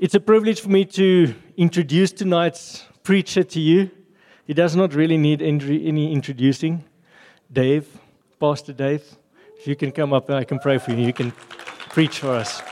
It's 0.00 0.14
a 0.14 0.20
privilege 0.20 0.62
for 0.62 0.70
me 0.70 0.86
to 0.86 1.34
introduce 1.58 2.10
tonight's 2.10 2.86
preacher 3.02 3.42
to 3.42 3.60
you. 3.60 3.90
He 4.46 4.54
does 4.54 4.74
not 4.74 4.94
really 4.94 5.18
need 5.18 5.42
any 5.42 6.10
introducing. 6.14 6.84
Dave, 7.52 7.86
Pastor 8.38 8.72
Dave, 8.72 9.04
if 9.58 9.66
you 9.66 9.76
can 9.76 9.92
come 9.92 10.14
up 10.14 10.30
and 10.30 10.38
I 10.38 10.44
can 10.44 10.58
pray 10.58 10.78
for 10.78 10.92
you, 10.92 11.04
you 11.04 11.12
can 11.12 11.32
preach 11.90 12.20
for 12.20 12.30
us. 12.30 12.62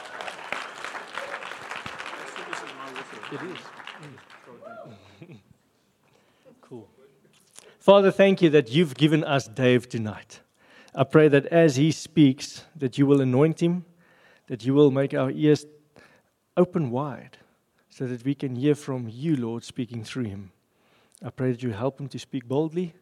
It 3.30 3.40
is. 3.42 3.58
cool. 6.62 6.88
Father, 7.78 8.10
thank 8.10 8.40
you 8.40 8.48
that 8.48 8.70
you've 8.70 8.94
given 8.94 9.22
us 9.22 9.48
Dave 9.48 9.86
tonight. 9.86 10.40
I 10.94 11.04
pray 11.04 11.28
that 11.28 11.44
as 11.48 11.76
he 11.76 11.92
speaks, 11.92 12.64
that 12.74 12.96
you 12.96 13.04
will 13.04 13.20
anoint 13.20 13.60
him, 13.60 13.84
that 14.46 14.64
you 14.64 14.72
will 14.72 14.90
make 14.90 15.12
our 15.12 15.30
ears 15.30 15.66
open 16.58 16.90
wide 16.90 17.38
so 17.88 18.06
that 18.06 18.24
we 18.24 18.34
can 18.34 18.56
hear 18.56 18.74
from 18.74 19.08
you, 19.08 19.36
Lord, 19.36 19.62
speaking 19.64 20.02
through 20.02 20.24
him. 20.24 20.50
I 21.24 21.30
pray 21.30 21.52
that 21.52 21.62
you 21.62 21.70
help 21.70 22.00
him 22.00 22.08
to 22.08 22.18
speak 22.18 22.46
boldly 22.46 22.94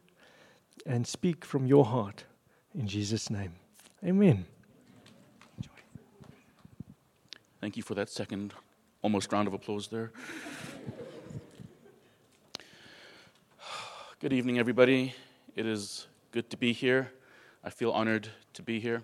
and 0.85 1.05
speak 1.05 1.43
from 1.43 1.65
your 1.65 1.83
heart. 1.83 2.23
In 2.75 2.87
Jesus' 2.87 3.31
name. 3.31 3.53
Amen. 4.05 4.45
Enjoy. 5.57 5.71
Thank 7.59 7.75
you 7.75 7.83
for 7.83 7.95
that 7.95 8.09
second 8.09 8.53
almost 9.01 9.33
round 9.33 9.47
of 9.47 9.55
applause 9.55 9.87
there. 9.87 10.11
Good 14.19 14.33
evening, 14.33 14.59
everybody. 14.59 15.15
It 15.55 15.65
is 15.65 16.05
good 16.31 16.51
to 16.51 16.57
be 16.57 16.71
here. 16.73 17.11
I 17.63 17.71
feel 17.71 17.89
honored 17.89 18.29
to 18.53 18.61
be 18.61 18.79
here. 18.79 19.01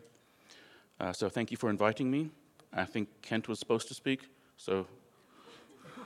Uh, 0.99 1.11
so, 1.11 1.27
thank 1.27 1.49
you 1.49 1.58
for 1.58 1.72
inviting 1.72 2.11
me. 2.11 2.30
I 2.72 2.85
think 2.85 3.09
Kent 3.23 3.47
was 3.47 3.58
supposed 3.58 3.88
to 3.88 3.95
speak. 3.95 4.27
So 4.57 4.85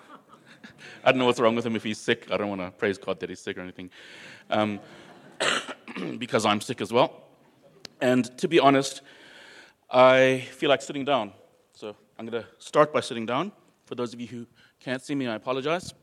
I 1.03 1.11
don't 1.11 1.19
know 1.19 1.25
what's 1.25 1.39
wrong 1.39 1.55
with 1.55 1.65
him 1.65 1.75
if 1.75 1.83
he's 1.83 1.99
sick. 1.99 2.27
I 2.31 2.37
don't 2.37 2.49
want 2.49 2.61
to 2.61 2.71
praise 2.71 2.97
God 2.97 3.19
that 3.19 3.29
he's 3.29 3.39
sick 3.39 3.57
or 3.57 3.61
anything. 3.61 3.89
Um, 4.49 4.79
because 6.17 6.45
I'm 6.45 6.61
sick 6.61 6.81
as 6.81 6.91
well. 6.91 7.23
And 8.01 8.37
to 8.37 8.47
be 8.47 8.59
honest, 8.59 9.01
I 9.89 10.47
feel 10.51 10.69
like 10.69 10.81
sitting 10.81 11.05
down. 11.05 11.31
So 11.73 11.95
I'm 12.17 12.25
going 12.25 12.43
to 12.43 12.47
start 12.59 12.93
by 12.93 12.99
sitting 12.99 13.25
down. 13.25 13.51
For 13.85 13.95
those 13.95 14.13
of 14.13 14.19
you 14.19 14.27
who 14.27 14.45
can't 14.79 15.01
see 15.01 15.15
me, 15.15 15.27
I 15.27 15.35
apologize. 15.35 15.93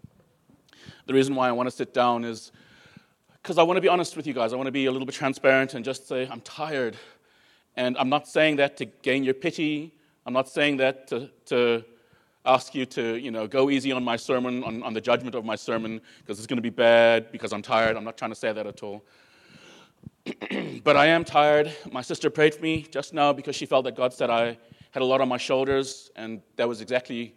The 1.07 1.15
reason 1.15 1.35
why 1.35 1.49
I 1.49 1.53
want 1.53 1.69
to 1.69 1.75
sit 1.75 1.93
down 1.93 2.25
is 2.25 2.53
because 3.43 3.59
I 3.59 3.63
want 3.63 3.77
to 3.77 3.81
be 3.83 3.89
honest 3.89 4.17
with 4.17 4.27
you 4.27 4.33
guys. 4.33 4.53
I 4.53 4.57
want 4.57 4.67
to 4.67 4.73
be 4.73 4.87
a 4.87 4.91
little 4.91 5.07
bit 5.07 5.15
transparent 5.15 5.75
and 5.75 5.85
just 5.85 6.09
say, 6.09 6.27
I'm 6.31 6.41
tired. 6.41 6.97
And 7.77 7.97
I'm 7.99 8.09
not 8.09 8.27
saying 8.27 8.57
that 8.57 8.77
to 8.79 8.87
gain 8.87 9.25
your 9.25 9.35
pity 9.35 9.95
I'm 10.27 10.33
not 10.33 10.49
saying 10.49 10.79
that 10.79 11.07
to, 11.09 11.31
to 11.47 11.85
ask 12.45 12.75
you 12.75 12.87
to 12.87 13.17
you 13.17 13.31
know, 13.31 13.47
go 13.47 13.71
easy 13.71 13.93
on 13.93 14.05
my 14.05 14.17
sermon, 14.17 14.63
on, 14.65 14.83
on 14.83 14.95
the 14.95 15.01
judgment 15.01 15.35
of 15.35 15.45
my 15.45 15.57
sermon, 15.57 16.01
because 16.21 16.39
it's 16.39 16.47
going 16.47 16.59
to 16.59 16.63
be 16.63 16.71
bad, 16.71 17.33
because 17.33 17.53
I'm 17.53 17.63
tired. 17.63 17.97
I'm 17.97 18.05
not 18.05 18.17
trying 18.17 18.31
to 18.31 18.37
say 18.37 18.53
that 18.53 18.67
at 18.67 18.83
all. 18.83 19.05
but 20.85 20.97
I 20.97 21.07
am 21.07 21.25
tired. 21.25 21.75
My 21.91 22.03
sister 22.03 22.31
prayed 22.31 22.55
for 22.55 22.63
me 22.63 22.83
just 22.91 23.15
now 23.15 23.33
because 23.33 23.57
she 23.57 23.67
felt 23.67 23.85
that 23.85 23.97
God 23.97 24.13
said 24.13 24.31
I 24.31 24.59
had 24.91 25.03
a 25.03 25.05
lot 25.05 25.21
on 25.21 25.29
my 25.29 25.39
shoulders, 25.39 26.11
and 26.17 26.41
that 26.57 26.69
was 26.69 26.81
exactly 26.81 27.35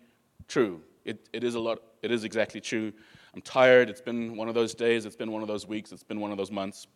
true. 0.48 0.82
It, 1.06 1.30
it 1.34 1.44
is 1.44 1.56
a 1.56 1.60
lot. 1.60 1.80
It 2.02 2.12
is 2.12 2.24
exactly 2.24 2.62
true. 2.62 2.94
I'm 3.34 3.42
tired. 3.42 3.90
It's 3.90 4.02
been 4.02 4.36
one 4.36 4.48
of 4.48 4.56
those 4.56 4.74
days. 4.74 5.06
It's 5.06 5.16
been 5.16 5.32
one 5.32 5.42
of 5.42 5.48
those 5.48 5.68
weeks. 5.68 5.92
It's 5.92 6.04
been 6.04 6.20
one 6.20 6.32
of 6.32 6.38
those 6.38 6.52
months. 6.52 6.88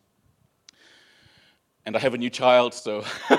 And 1.84 1.96
I 1.96 1.98
have 1.98 2.14
a 2.14 2.18
new 2.18 2.30
child, 2.30 2.74
so 2.74 3.04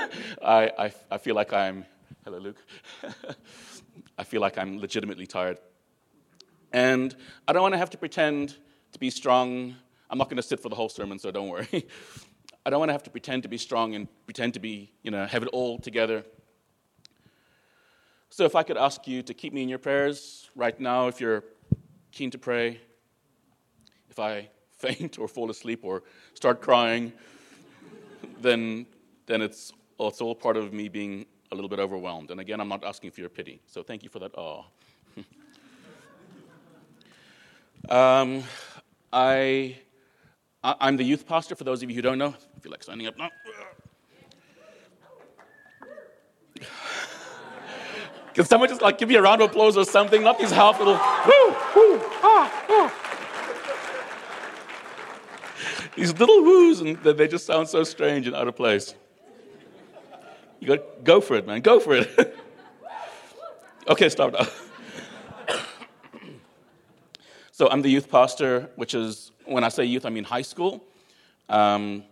I, 0.42 0.70
I, 0.78 0.92
I 1.10 1.18
feel 1.18 1.34
like 1.34 1.52
I'm 1.52 1.86
Hello, 2.24 2.38
Luke. 2.38 2.56
I 4.18 4.24
feel 4.24 4.40
like 4.40 4.58
I'm 4.58 4.78
legitimately 4.78 5.26
tired. 5.26 5.58
And 6.72 7.14
I 7.46 7.52
don't 7.52 7.62
want 7.62 7.74
to 7.74 7.78
have 7.78 7.90
to 7.90 7.98
pretend 7.98 8.56
to 8.92 8.98
be 8.98 9.10
strong. 9.10 9.76
I'm 10.10 10.18
not 10.18 10.28
going 10.28 10.36
to 10.36 10.42
sit 10.42 10.60
for 10.60 10.68
the 10.68 10.74
whole 10.74 10.88
sermon, 10.88 11.18
so 11.18 11.30
don't 11.30 11.48
worry. 11.48 11.68
I 12.66 12.70
don't 12.70 12.78
want 12.78 12.88
to 12.88 12.94
have 12.94 13.02
to 13.02 13.10
pretend 13.10 13.42
to 13.42 13.48
be 13.48 13.58
strong 13.58 13.94
and 13.94 14.08
pretend 14.24 14.54
to 14.54 14.60
be, 14.60 14.90
you 15.02 15.10
know, 15.10 15.26
have 15.26 15.42
it 15.42 15.48
all 15.48 15.78
together. 15.78 16.24
So 18.30 18.44
if 18.44 18.56
I 18.56 18.62
could 18.62 18.76
ask 18.76 19.06
you 19.06 19.22
to 19.22 19.34
keep 19.34 19.52
me 19.52 19.62
in 19.62 19.68
your 19.68 19.78
prayers 19.78 20.50
right 20.56 20.78
now, 20.80 21.08
if 21.08 21.20
you're 21.20 21.44
keen 22.10 22.30
to 22.30 22.38
pray, 22.38 22.80
if 24.10 24.18
I 24.18 24.48
faint 24.78 25.18
or 25.18 25.28
fall 25.28 25.50
asleep 25.50 25.80
or 25.84 26.02
start 26.34 26.60
crying, 26.60 27.12
then, 28.40 28.86
then 29.26 29.42
it's, 29.42 29.72
it's 30.00 30.20
all 30.20 30.34
part 30.34 30.56
of 30.56 30.72
me 30.72 30.88
being 30.88 31.26
a 31.54 31.56
little 31.56 31.68
bit 31.68 31.78
overwhelmed. 31.78 32.30
And 32.30 32.40
again, 32.40 32.60
I'm 32.60 32.68
not 32.68 32.84
asking 32.84 33.12
for 33.12 33.20
your 33.20 33.30
pity. 33.30 33.62
So 33.66 33.82
thank 33.82 34.02
you 34.02 34.10
for 34.10 34.18
that. 34.18 34.32
Oh. 34.36 34.66
um, 37.88 38.42
I, 39.12 39.78
I, 40.62 40.88
am 40.88 40.96
the 40.96 41.04
youth 41.04 41.26
pastor, 41.26 41.54
for 41.54 41.64
those 41.64 41.82
of 41.82 41.88
you 41.88 41.96
who 41.96 42.02
don't 42.02 42.18
know. 42.18 42.34
I 42.56 42.60
feel 42.60 42.72
like 42.72 42.82
standing 42.82 43.06
up 43.06 43.16
now. 43.16 43.30
Can 48.34 48.44
someone 48.44 48.68
just 48.68 48.82
like 48.82 48.98
give 48.98 49.08
me 49.08 49.14
a 49.14 49.22
round 49.22 49.40
of 49.40 49.50
applause 49.50 49.76
or 49.76 49.84
something? 49.84 50.24
Not 50.24 50.40
these 50.40 50.50
half 50.50 50.80
little 50.80 50.94
woo, 50.94 51.54
woo, 51.76 52.00
ah, 52.22 52.64
ah. 52.68 52.92
These 55.94 56.18
little 56.18 56.42
woos, 56.42 56.80
and 56.80 56.96
they 56.96 57.28
just 57.28 57.46
sound 57.46 57.68
so 57.68 57.84
strange 57.84 58.26
and 58.26 58.34
out 58.34 58.48
of 58.48 58.56
place. 58.56 58.96
You 60.64 60.78
go, 60.78 60.84
go 61.04 61.20
for 61.20 61.34
it, 61.36 61.46
man. 61.46 61.60
Go 61.60 61.78
for 61.78 61.94
it. 61.94 62.38
okay, 63.88 64.08
stop 64.08 64.32
now. 64.32 64.46
so 67.52 67.68
I'm 67.68 67.82
the 67.82 67.90
youth 67.90 68.10
pastor, 68.10 68.70
which 68.76 68.94
is, 68.94 69.30
when 69.44 69.62
I 69.62 69.68
say 69.68 69.84
youth, 69.84 70.06
I 70.06 70.08
mean 70.08 70.24
high 70.24 70.40
school. 70.40 70.82
Um, 71.50 72.04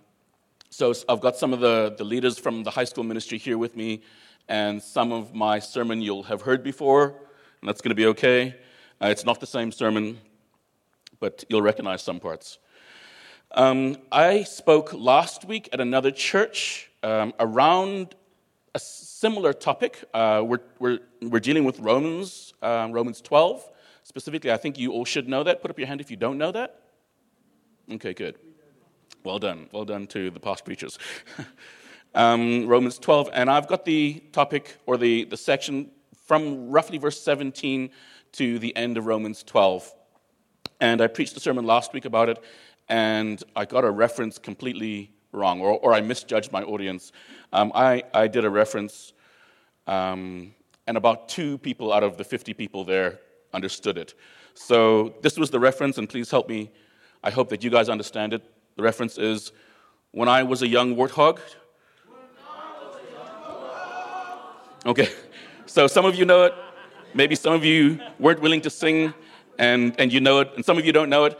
so 0.69 0.93
I've 1.09 1.23
got 1.23 1.39
some 1.39 1.55
of 1.55 1.61
the, 1.61 1.95
the 1.97 2.05
leaders 2.05 2.39
from 2.39 2.63
the 2.63 2.71
high 2.71 2.85
school 2.85 3.05
ministry 3.05 3.39
here 3.39 3.57
with 3.57 3.75
me, 3.75 4.03
and 4.51 4.83
some 4.83 5.13
of 5.13 5.35
my 5.35 5.59
sermon 5.59 6.03
you'll 6.03 6.25
have 6.25 6.43
heard 6.43 6.63
before, 6.63 7.07
and 7.63 7.67
that's 7.67 7.81
going 7.81 7.89
to 7.89 7.95
be 7.95 8.05
okay. 8.09 8.55
Uh, 9.03 9.07
it's 9.07 9.25
not 9.25 9.41
the 9.41 9.47
same 9.47 9.73
sermon, 9.73 10.19
but 11.21 11.43
you'll 11.49 11.63
recognize 11.63 12.03
some 12.03 12.21
parts. 12.21 12.59
Um, 13.53 13.97
I 14.13 14.43
spoke 14.43 14.93
last 14.93 15.47
week 15.47 15.71
at 15.73 15.81
another 15.81 16.11
church 16.11 16.91
um, 17.03 17.33
around 17.41 18.15
a 18.75 18.79
similar 18.79 19.53
topic. 19.53 20.05
Uh, 20.15 20.43
we're, 20.45 20.61
we're, 20.79 20.99
we're 21.21 21.41
dealing 21.41 21.65
with 21.65 21.79
Romans, 21.81 22.55
uh, 22.63 22.89
Romans 22.91 23.21
12 23.21 23.69
specifically. 24.03 24.51
I 24.51 24.57
think 24.57 24.79
you 24.79 24.93
all 24.93 25.05
should 25.05 25.29
know 25.29 25.43
that. 25.43 25.63
Put 25.63 25.71
up 25.71 25.79
your 25.79 25.89
hand 25.89 26.01
if 26.01 26.11
you 26.11 26.17
don't 26.17 26.39
know 26.39 26.53
that. 26.53 26.81
Okay, 27.91 28.15
good. 28.15 28.37
Well 29.25 29.39
done. 29.39 29.69
Well 29.73 29.85
done 29.85 30.07
to 30.09 30.31
the 30.31 30.41
past 30.41 30.65
preachers. 30.65 30.99
um, 32.15 32.67
Romans 32.67 32.99
12. 32.99 33.31
And 33.33 33.51
I've 33.51 33.69
got 33.69 33.85
the 33.85 34.23
topic 34.33 34.77
or 34.87 34.97
the, 34.97 35.25
the 35.25 35.37
section 35.37 35.91
from 36.27 36.71
roughly 36.71 36.99
verse 36.99 37.21
17 37.21 37.91
to 38.33 38.59
the 38.59 38.75
end 38.75 38.97
of 38.97 39.07
Romans 39.07 39.43
12. 39.43 39.93
And 40.81 41.01
I 41.01 41.07
preached 41.07 41.37
a 41.37 41.41
sermon 41.41 41.65
last 41.65 41.93
week 41.93 42.07
about 42.07 42.29
it, 42.29 42.43
and 42.89 43.43
I 43.55 43.67
got 43.67 43.85
a 43.85 43.91
reference 43.91 44.39
completely 44.39 45.13
wrong, 45.33 45.61
or, 45.61 45.79
or 45.79 45.93
I 45.95 46.01
misjudged 46.01 46.53
my 46.53 46.63
audience. 46.63 47.13
Um, 47.53 47.73
I, 47.75 48.05
I 48.15 48.29
did 48.29 48.45
a 48.45 48.51
reference, 48.51 49.13
um, 49.87 50.55
and 50.87 50.97
about 50.97 51.29
two 51.29 51.59
people 51.59 51.93
out 51.93 52.03
of 52.03 52.17
the 52.17 52.25
50 52.25 52.55
people 52.55 52.85
there 52.85 53.19
understood 53.53 53.99
it. 53.99 54.15
So 54.55 55.15
this 55.23 55.39
was 55.39 55.51
the 55.51 55.59
reference, 55.59 55.99
and 55.99 56.09
please 56.09 56.31
help 56.31 56.49
me. 56.49 56.71
I 57.25 57.31
hope 57.31 57.49
that 57.51 57.65
you 57.65 57.71
guys 57.71 57.89
understand 57.89 58.33
it. 58.33 58.43
The 58.77 58.83
reference 58.83 59.19
is 59.19 59.53
when 60.13 60.29
I 60.29 60.43
was 60.43 60.63
a 60.63 60.69
young 60.69 60.97
warthog. 60.97 61.39
Okay, 64.85 65.09
so 65.67 65.87
some 65.87 66.05
of 66.05 66.17
you 66.17 66.25
know 66.25 66.45
it. 66.45 66.55
Maybe 67.15 67.37
some 67.37 67.53
of 67.53 67.65
you 67.65 68.01
weren't 68.19 68.41
willing 68.41 68.61
to 68.63 68.71
sing, 68.71 69.15
and, 69.59 69.95
and 70.01 70.13
you 70.13 70.21
know 70.21 70.41
it, 70.41 70.51
and 70.57 70.65
some 70.65 70.77
of 70.77 70.85
you 70.85 70.93
don't 70.93 71.09
know 71.09 71.25
it. 71.25 71.39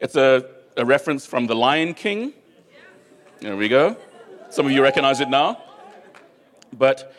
It's 0.00 0.16
a, 0.16 0.46
a 0.76 0.84
reference 0.84 1.26
from 1.26 1.46
The 1.46 1.54
Lion 1.54 1.92
King. 1.92 2.32
There 3.40 3.56
we 3.56 3.68
go. 3.68 3.96
Some 4.50 4.66
of 4.66 4.72
you 4.72 4.82
recognize 4.82 5.20
it 5.20 5.28
now. 5.28 5.62
But 6.72 7.14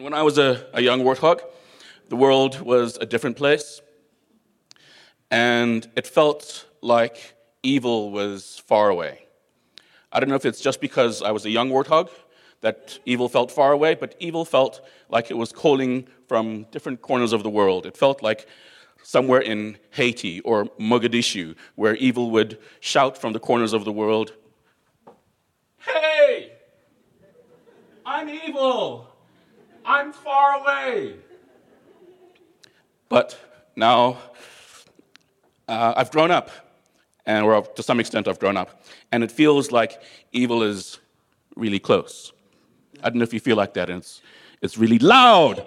when 0.00 0.12
I 0.12 0.24
was 0.24 0.38
a, 0.38 0.66
a 0.74 0.82
young 0.82 1.02
warthog, 1.02 1.40
the 2.08 2.16
world 2.16 2.60
was 2.62 2.96
a 2.96 3.06
different 3.06 3.36
place. 3.36 3.80
And 5.30 5.88
it 5.94 6.08
felt 6.08 6.66
like 6.80 7.34
evil 7.62 8.10
was 8.10 8.60
far 8.66 8.88
away. 8.88 9.28
I 10.10 10.18
don't 10.18 10.28
know 10.28 10.34
if 10.34 10.46
it's 10.46 10.60
just 10.60 10.80
because 10.80 11.22
I 11.22 11.30
was 11.30 11.46
a 11.46 11.50
young 11.50 11.70
warthog 11.70 12.10
that 12.60 12.98
evil 13.06 13.28
felt 13.28 13.52
far 13.52 13.70
away, 13.70 13.94
but 13.94 14.16
evil 14.18 14.44
felt 14.44 14.80
like 15.10 15.30
it 15.30 15.36
was 15.36 15.52
calling 15.52 16.08
from 16.26 16.64
different 16.72 17.02
corners 17.02 17.32
of 17.32 17.44
the 17.44 17.50
world. 17.50 17.86
It 17.86 17.96
felt 17.96 18.20
like 18.20 18.48
somewhere 19.02 19.40
in 19.40 19.78
Haiti 19.90 20.40
or 20.40 20.64
Mogadishu, 20.78 21.54
where 21.74 21.96
evil 21.96 22.30
would 22.30 22.58
shout 22.80 23.18
from 23.18 23.32
the 23.32 23.40
corners 23.40 23.72
of 23.72 23.84
the 23.84 23.92
world, 23.92 24.32
Hey, 25.84 26.52
I'm 28.06 28.28
evil. 28.28 29.08
I'm 29.84 30.12
far 30.12 30.60
away. 30.60 31.16
But 33.08 33.38
now 33.74 34.18
uh, 35.68 35.94
I've 35.96 36.10
grown 36.10 36.30
up, 36.30 36.50
and 37.26 37.44
or 37.44 37.62
to 37.62 37.82
some 37.82 37.98
extent 37.98 38.28
I've 38.28 38.38
grown 38.38 38.56
up, 38.56 38.84
and 39.10 39.24
it 39.24 39.32
feels 39.32 39.72
like 39.72 40.00
evil 40.32 40.62
is 40.62 40.98
really 41.56 41.80
close. 41.80 42.32
I 43.02 43.10
don't 43.10 43.18
know 43.18 43.24
if 43.24 43.34
you 43.34 43.40
feel 43.40 43.56
like 43.56 43.74
that, 43.74 43.90
and 43.90 43.98
it's, 43.98 44.22
it's 44.62 44.78
really 44.78 44.98
loud. 44.98 45.66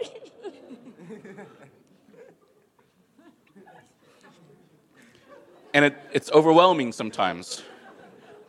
And 5.75 5.83
it, 5.83 5.97
it's 6.13 6.31
overwhelming 6.31 6.93
sometimes. 6.93 7.61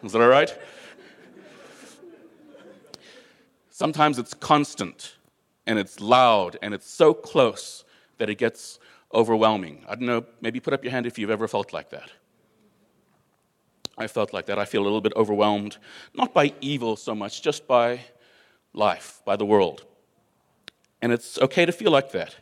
Is 0.05 0.13
that 0.13 0.23
all 0.23 0.29
right? 0.29 0.57
Sometimes 3.69 4.21
it's 4.21 4.33
constant 4.33 5.17
and 5.67 5.77
it's 5.77 6.01
loud 6.01 6.57
and 6.63 6.73
it's 6.73 6.89
so 6.89 7.13
close 7.13 7.85
that 8.19 8.31
it 8.31 8.37
gets 8.37 8.79
overwhelming. 9.13 9.85
I 9.89 9.97
don't 9.97 10.07
know, 10.07 10.25
maybe 10.41 10.61
put 10.61 10.73
up 10.73 10.85
your 10.85 10.93
hand 10.93 11.05
if 11.05 11.19
you've 11.19 11.31
ever 11.31 11.49
felt 11.49 11.73
like 11.73 11.91
that. 11.91 12.11
I 13.99 14.07
felt 14.07 14.33
like 14.33 14.47
that. 14.47 14.61
I 14.61 14.65
feel 14.65 14.83
a 14.83 14.85
little 14.85 15.01
bit 15.01 15.13
overwhelmed, 15.17 15.79
not 16.15 16.33
by 16.33 16.53
evil 16.61 16.95
so 16.95 17.13
much, 17.13 17.43
just 17.43 17.67
by 17.67 18.03
life, 18.73 19.21
by 19.25 19.35
the 19.35 19.45
world. 19.45 19.85
And 21.03 21.11
it's 21.11 21.39
okay 21.41 21.67
to 21.67 21.73
feel 21.73 21.91
like 21.91 22.13
that. 22.13 22.37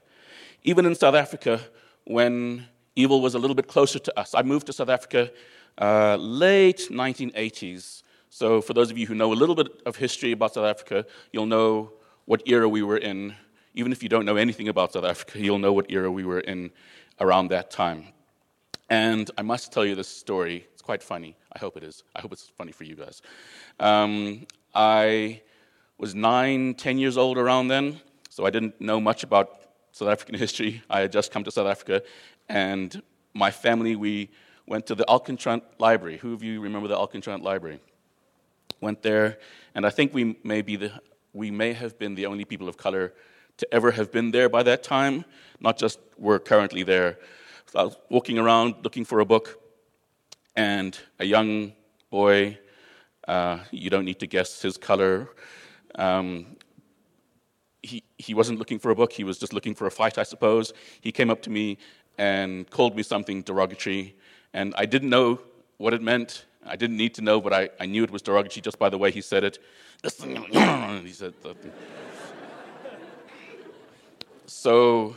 Even 0.62 0.84
in 0.84 0.94
South 0.94 1.14
Africa, 1.14 1.60
when 2.04 2.66
evil 2.96 3.20
was 3.20 3.34
a 3.34 3.38
little 3.38 3.54
bit 3.54 3.68
closer 3.68 3.98
to 3.98 4.18
us, 4.18 4.34
I 4.34 4.42
moved 4.42 4.66
to 4.66 4.72
South 4.72 4.88
Africa 4.88 5.30
uh, 5.78 6.16
late 6.16 6.88
1980s 6.90 8.04
so, 8.34 8.60
for 8.60 8.74
those 8.74 8.90
of 8.90 8.98
you 8.98 9.06
who 9.06 9.14
know 9.14 9.32
a 9.32 9.38
little 9.42 9.54
bit 9.54 9.68
of 9.86 9.94
history 9.94 10.32
about 10.32 10.54
South 10.54 10.64
Africa, 10.64 11.06
you'll 11.30 11.46
know 11.46 11.92
what 12.24 12.42
era 12.46 12.68
we 12.68 12.82
were 12.82 12.96
in. 12.96 13.36
Even 13.74 13.92
if 13.92 14.02
you 14.02 14.08
don't 14.08 14.24
know 14.24 14.34
anything 14.34 14.66
about 14.66 14.92
South 14.92 15.04
Africa, 15.04 15.38
you'll 15.38 15.60
know 15.60 15.72
what 15.72 15.86
era 15.88 16.10
we 16.10 16.24
were 16.24 16.40
in 16.40 16.72
around 17.20 17.46
that 17.50 17.70
time. 17.70 18.08
And 18.90 19.30
I 19.38 19.42
must 19.42 19.72
tell 19.72 19.86
you 19.86 19.94
this 19.94 20.08
story. 20.08 20.66
It's 20.72 20.82
quite 20.82 21.00
funny. 21.00 21.36
I 21.52 21.60
hope 21.60 21.76
it 21.76 21.84
is. 21.84 22.02
I 22.16 22.22
hope 22.22 22.32
it's 22.32 22.48
funny 22.48 22.72
for 22.72 22.82
you 22.82 22.96
guys. 22.96 23.22
Um, 23.78 24.48
I 24.74 25.42
was 25.96 26.16
nine, 26.16 26.74
ten 26.74 26.98
years 26.98 27.16
old 27.16 27.38
around 27.38 27.68
then, 27.68 28.00
so 28.30 28.44
I 28.44 28.50
didn't 28.50 28.80
know 28.80 29.00
much 29.00 29.22
about 29.22 29.60
South 29.92 30.08
African 30.08 30.34
history. 30.34 30.82
I 30.90 31.02
had 31.02 31.12
just 31.12 31.30
come 31.30 31.44
to 31.44 31.52
South 31.52 31.68
Africa, 31.68 32.02
and 32.48 33.02
my 33.32 33.50
family, 33.50 33.96
we 33.96 34.30
went 34.66 34.86
to 34.86 34.94
the 34.94 35.04
Alkantrant 35.04 35.62
Library. 35.78 36.18
Who 36.18 36.32
of 36.34 36.42
you 36.42 36.60
remember 36.60 36.88
the 36.88 36.96
Alkantrant 36.96 37.42
Library? 37.42 37.80
went 38.84 39.02
there, 39.02 39.38
and 39.74 39.86
I 39.86 39.90
think 39.90 40.14
we 40.14 40.36
may, 40.44 40.62
be 40.62 40.76
the, 40.76 40.92
we 41.32 41.50
may 41.50 41.72
have 41.72 41.98
been 41.98 42.14
the 42.14 42.26
only 42.26 42.44
people 42.44 42.68
of 42.68 42.76
color 42.76 43.14
to 43.56 43.74
ever 43.74 43.90
have 43.92 44.12
been 44.12 44.30
there 44.30 44.48
by 44.48 44.62
that 44.62 44.82
time, 44.82 45.24
not 45.58 45.76
just 45.78 45.98
we're 46.18 46.38
currently 46.38 46.82
there. 46.82 47.18
So 47.66 47.78
I 47.80 47.84
was 47.84 47.96
walking 48.10 48.38
around 48.38 48.74
looking 48.82 49.04
for 49.04 49.20
a 49.20 49.24
book, 49.24 49.60
and 50.54 50.96
a 51.18 51.24
young 51.24 51.72
boy, 52.10 52.58
uh, 53.26 53.58
you 53.70 53.90
don't 53.90 54.04
need 54.04 54.20
to 54.20 54.26
guess 54.26 54.62
his 54.62 54.76
color. 54.76 55.30
Um, 55.96 56.56
he, 57.82 58.02
he 58.18 58.34
wasn't 58.34 58.58
looking 58.58 58.78
for 58.78 58.90
a 58.90 58.94
book, 58.94 59.12
he 59.12 59.24
was 59.24 59.38
just 59.38 59.52
looking 59.52 59.74
for 59.74 59.86
a 59.86 59.90
fight, 59.90 60.18
I 60.18 60.22
suppose. 60.22 60.72
He 61.00 61.10
came 61.10 61.30
up 61.30 61.42
to 61.42 61.50
me 61.50 61.78
and 62.18 62.68
called 62.70 62.96
me 62.96 63.02
something 63.02 63.42
derogatory, 63.42 64.14
and 64.52 64.74
I 64.76 64.86
didn't 64.86 65.10
know 65.10 65.40
what 65.78 65.94
it 65.94 66.02
meant. 66.02 66.44
I 66.66 66.76
didn't 66.76 66.96
need 66.96 67.14
to 67.14 67.22
know, 67.22 67.40
but 67.40 67.52
I, 67.52 67.68
I 67.78 67.86
knew 67.86 68.04
it 68.04 68.10
was 68.10 68.22
derogatory 68.22 68.62
just 68.62 68.78
by 68.78 68.88
the 68.88 68.98
way 68.98 69.10
he 69.10 69.20
said 69.20 69.44
it. 69.44 69.58
he 70.02 71.12
said 71.12 71.34
So 74.46 75.16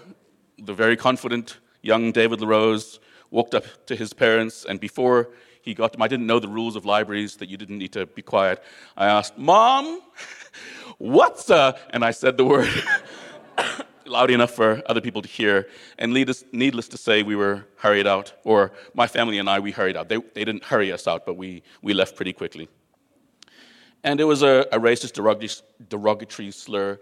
the 0.57 0.73
very 0.73 0.97
confident 0.97 1.57
young 1.81 2.11
David 2.11 2.41
LaRose 2.41 2.99
walked 3.29 3.53
up 3.53 3.65
to 3.87 3.95
his 3.95 4.13
parents, 4.13 4.65
and 4.67 4.79
before 4.79 5.29
he 5.61 5.73
got 5.73 5.91
them, 5.91 6.01
I 6.01 6.07
didn't 6.07 6.27
know 6.27 6.39
the 6.39 6.47
rules 6.47 6.75
of 6.75 6.85
libraries 6.85 7.35
that 7.37 7.49
you 7.49 7.57
didn't 7.57 7.77
need 7.77 7.91
to 7.93 8.05
be 8.05 8.21
quiet. 8.21 8.63
I 8.95 9.07
asked, 9.07 9.37
Mom, 9.37 10.01
what's 10.97 11.49
a, 11.49 11.77
and 11.89 12.05
I 12.05 12.11
said 12.11 12.37
the 12.37 12.45
word 12.45 12.69
loud 14.09 14.31
enough 14.31 14.51
for 14.51 14.81
other 14.85 15.01
people 15.01 15.21
to 15.21 15.27
hear. 15.27 15.67
And 15.97 16.13
needless 16.13 16.87
to 16.87 16.97
say, 16.97 17.23
we 17.23 17.35
were 17.35 17.65
hurried 17.77 18.07
out, 18.07 18.33
or 18.43 18.71
my 18.93 19.07
family 19.07 19.37
and 19.37 19.49
I, 19.49 19.59
we 19.59 19.71
hurried 19.71 19.97
out. 19.97 20.09
They, 20.09 20.17
they 20.33 20.45
didn't 20.45 20.63
hurry 20.63 20.91
us 20.91 21.07
out, 21.07 21.25
but 21.25 21.35
we, 21.35 21.63
we 21.81 21.93
left 21.93 22.15
pretty 22.15 22.33
quickly. 22.33 22.69
And 24.03 24.19
it 24.19 24.25
was 24.25 24.43
a, 24.43 24.65
a 24.71 24.79
racist, 24.79 25.13
derogatory, 25.13 25.67
derogatory 25.89 26.51
slur. 26.51 26.99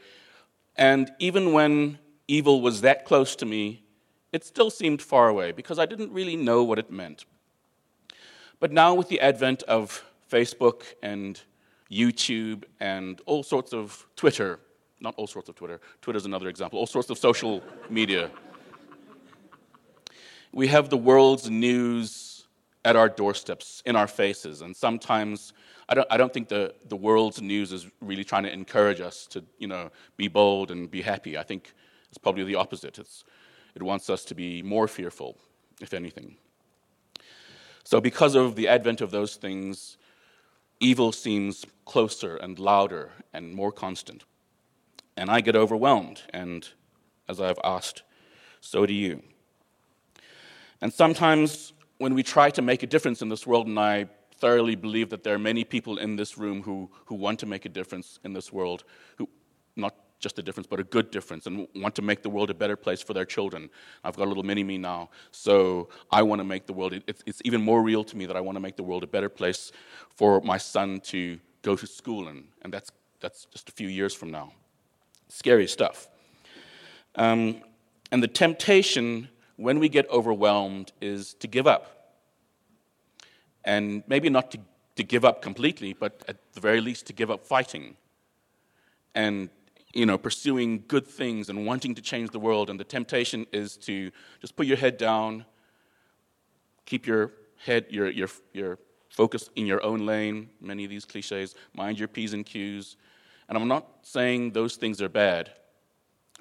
And 0.75 1.11
even 1.19 1.53
when 1.53 1.99
evil 2.27 2.61
was 2.61 2.81
that 2.81 3.05
close 3.05 3.35
to 3.37 3.45
me, 3.45 3.83
it 4.31 4.43
still 4.43 4.69
seemed 4.69 5.01
far 5.01 5.29
away 5.29 5.51
because 5.51 5.79
I 5.79 5.85
didn't 5.85 6.11
really 6.11 6.35
know 6.35 6.63
what 6.63 6.79
it 6.79 6.91
meant. 6.91 7.25
But 8.59 8.71
now, 8.71 8.93
with 8.93 9.09
the 9.09 9.19
advent 9.21 9.63
of 9.63 10.03
Facebook 10.31 10.83
and 11.01 11.39
YouTube 11.91 12.63
and 12.79 13.21
all 13.25 13.43
sorts 13.43 13.73
of 13.73 14.05
Twitter, 14.15 14.59
not 15.05 15.15
all 15.15 15.27
sorts 15.27 15.47
of 15.47 15.55
Twitter, 15.55 15.79
Twitter's 16.01 16.25
another 16.25 16.49
example, 16.49 16.79
all 16.79 16.87
sorts 16.87 17.09
of 17.09 17.17
social 17.17 17.63
media. 17.89 18.29
We 20.51 20.67
have 20.67 20.89
the 20.89 20.97
world's 20.97 21.49
news 21.49 22.47
at 22.83 22.95
our 22.95 23.07
doorsteps, 23.07 23.81
in 23.85 23.95
our 23.95 24.07
faces, 24.07 24.61
and 24.61 24.75
sometimes 24.75 25.53
I 25.87 25.93
don't, 25.95 26.07
I 26.11 26.17
don't 26.17 26.33
think 26.33 26.49
the, 26.49 26.73
the 26.89 26.95
world's 26.95 27.41
news 27.41 27.71
is 27.71 27.87
really 28.01 28.23
trying 28.23 28.43
to 28.43 28.51
encourage 28.51 28.99
us 28.99 29.27
to 29.27 29.43
you 29.59 29.67
know, 29.67 29.91
be 30.17 30.27
bold 30.27 30.71
and 30.71 30.89
be 30.89 31.01
happy. 31.01 31.37
I 31.37 31.43
think 31.43 31.73
it's 32.09 32.17
probably 32.17 32.43
the 32.43 32.55
opposite. 32.55 32.97
It's, 32.97 33.23
it 33.75 33.83
wants 33.83 34.09
us 34.09 34.25
to 34.25 34.35
be 34.35 34.63
more 34.63 34.87
fearful, 34.87 35.37
if 35.79 35.93
anything. 35.93 36.37
So, 37.83 38.01
because 38.01 38.33
of 38.33 38.55
the 38.55 38.67
advent 38.67 39.01
of 39.01 39.11
those 39.11 39.35
things, 39.35 39.97
evil 40.79 41.11
seems 41.11 41.65
closer 41.85 42.35
and 42.37 42.57
louder 42.57 43.11
and 43.31 43.53
more 43.53 43.71
constant 43.71 44.23
and 45.17 45.29
I 45.29 45.41
get 45.41 45.55
overwhelmed. 45.55 46.21
And 46.31 46.67
as 47.27 47.39
I've 47.39 47.59
asked, 47.63 48.03
so 48.61 48.85
do 48.85 48.93
you. 48.93 49.21
And 50.81 50.93
sometimes 50.93 51.73
when 51.97 52.13
we 52.13 52.23
try 52.23 52.49
to 52.51 52.61
make 52.61 52.83
a 52.83 52.87
difference 52.87 53.21
in 53.21 53.29
this 53.29 53.47
world, 53.47 53.67
and 53.67 53.79
I 53.79 54.07
thoroughly 54.37 54.75
believe 54.75 55.09
that 55.09 55.23
there 55.23 55.33
are 55.33 55.39
many 55.39 55.63
people 55.63 55.97
in 55.97 56.15
this 56.15 56.37
room 56.37 56.61
who, 56.61 56.89
who 57.05 57.15
want 57.15 57.39
to 57.39 57.45
make 57.45 57.65
a 57.65 57.69
difference 57.69 58.19
in 58.23 58.33
this 58.33 58.51
world, 58.51 58.83
who 59.17 59.29
not 59.75 59.95
just 60.19 60.39
a 60.39 60.43
difference, 60.43 60.67
but 60.67 60.79
a 60.79 60.83
good 60.83 61.11
difference, 61.11 61.45
and 61.45 61.67
want 61.75 61.95
to 61.95 62.01
make 62.01 62.21
the 62.21 62.29
world 62.29 62.49
a 62.49 62.53
better 62.53 62.75
place 62.75 63.01
for 63.01 63.13
their 63.13 63.25
children. 63.25 63.69
I've 64.03 64.17
got 64.17 64.25
a 64.25 64.29
little 64.29 64.43
mini 64.43 64.63
me 64.63 64.77
now, 64.77 65.09
so 65.31 65.89
I 66.11 66.23
want 66.23 66.39
to 66.39 66.43
make 66.43 66.65
the 66.65 66.73
world, 66.73 66.93
it's, 67.07 67.23
it's 67.25 67.41
even 67.45 67.61
more 67.61 67.81
real 67.81 68.03
to 68.03 68.17
me 68.17 68.25
that 68.25 68.35
I 68.35 68.41
want 68.41 68.55
to 68.55 68.59
make 68.59 68.75
the 68.75 68.83
world 68.83 69.03
a 69.03 69.07
better 69.07 69.29
place 69.29 69.71
for 70.15 70.41
my 70.41 70.57
son 70.57 70.99
to 71.01 71.39
go 71.61 71.75
to 71.75 71.87
school 71.87 72.27
in, 72.27 72.45
and 72.63 72.73
that's, 72.73 72.91
that's 73.19 73.45
just 73.45 73.69
a 73.69 73.71
few 73.71 73.87
years 73.87 74.13
from 74.13 74.31
now. 74.31 74.51
Scary 75.27 75.67
stuff. 75.67 76.07
Um, 77.15 77.61
and 78.11 78.21
the 78.21 78.27
temptation 78.27 79.29
when 79.57 79.79
we 79.79 79.89
get 79.89 80.09
overwhelmed 80.09 80.91
is 81.01 81.33
to 81.35 81.47
give 81.47 81.67
up. 81.67 82.13
And 83.63 84.03
maybe 84.07 84.29
not 84.29 84.51
to, 84.51 84.59
to 84.95 85.03
give 85.03 85.25
up 85.25 85.41
completely, 85.41 85.93
but 85.93 86.23
at 86.27 86.37
the 86.53 86.59
very 86.59 86.81
least 86.81 87.07
to 87.07 87.13
give 87.13 87.31
up 87.31 87.45
fighting 87.45 87.95
and 89.13 89.49
you 89.95 90.05
know, 90.05 90.17
pursuing 90.17 90.83
good 90.87 91.07
things 91.07 91.49
and 91.49 91.65
wanting 91.65 91.95
to 91.95 92.01
change 92.01 92.29
the 92.31 92.39
world. 92.39 92.69
And 92.69 92.77
the 92.77 92.83
temptation 92.83 93.47
is 93.53 93.77
to 93.77 94.11
just 94.41 94.55
put 94.57 94.67
your 94.67 94.77
head 94.77 94.97
down, 94.97 95.45
keep 96.85 97.07
your 97.07 97.31
head, 97.65 97.85
your, 97.89 98.09
your, 98.09 98.27
your 98.53 98.77
focus 99.09 99.49
in 99.55 99.65
your 99.65 99.81
own 99.83 100.05
lane, 100.05 100.49
many 100.59 100.83
of 100.83 100.89
these 100.89 101.05
cliches, 101.05 101.55
mind 101.73 101.97
your 101.97 102.09
P's 102.09 102.33
and 102.33 102.45
Q's, 102.45 102.97
and 103.47 103.57
I'm 103.57 103.67
not 103.67 103.87
saying 104.01 104.51
those 104.51 104.75
things 104.75 105.01
are 105.01 105.09
bad, 105.09 105.51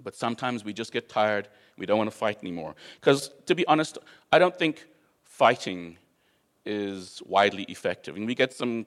but 0.02 0.14
sometimes 0.14 0.64
we 0.64 0.72
just 0.72 0.92
get 0.92 1.08
tired. 1.08 1.48
We 1.76 1.86
don't 1.86 1.98
want 1.98 2.10
to 2.10 2.16
fight 2.16 2.38
anymore. 2.42 2.74
Because, 3.00 3.30
to 3.46 3.54
be 3.54 3.66
honest, 3.66 3.98
I 4.32 4.38
don't 4.38 4.56
think 4.56 4.86
fighting 5.22 5.98
is 6.64 7.22
widely 7.26 7.64
effective. 7.64 8.16
And 8.16 8.26
we 8.26 8.34
get 8.34 8.52
some 8.52 8.86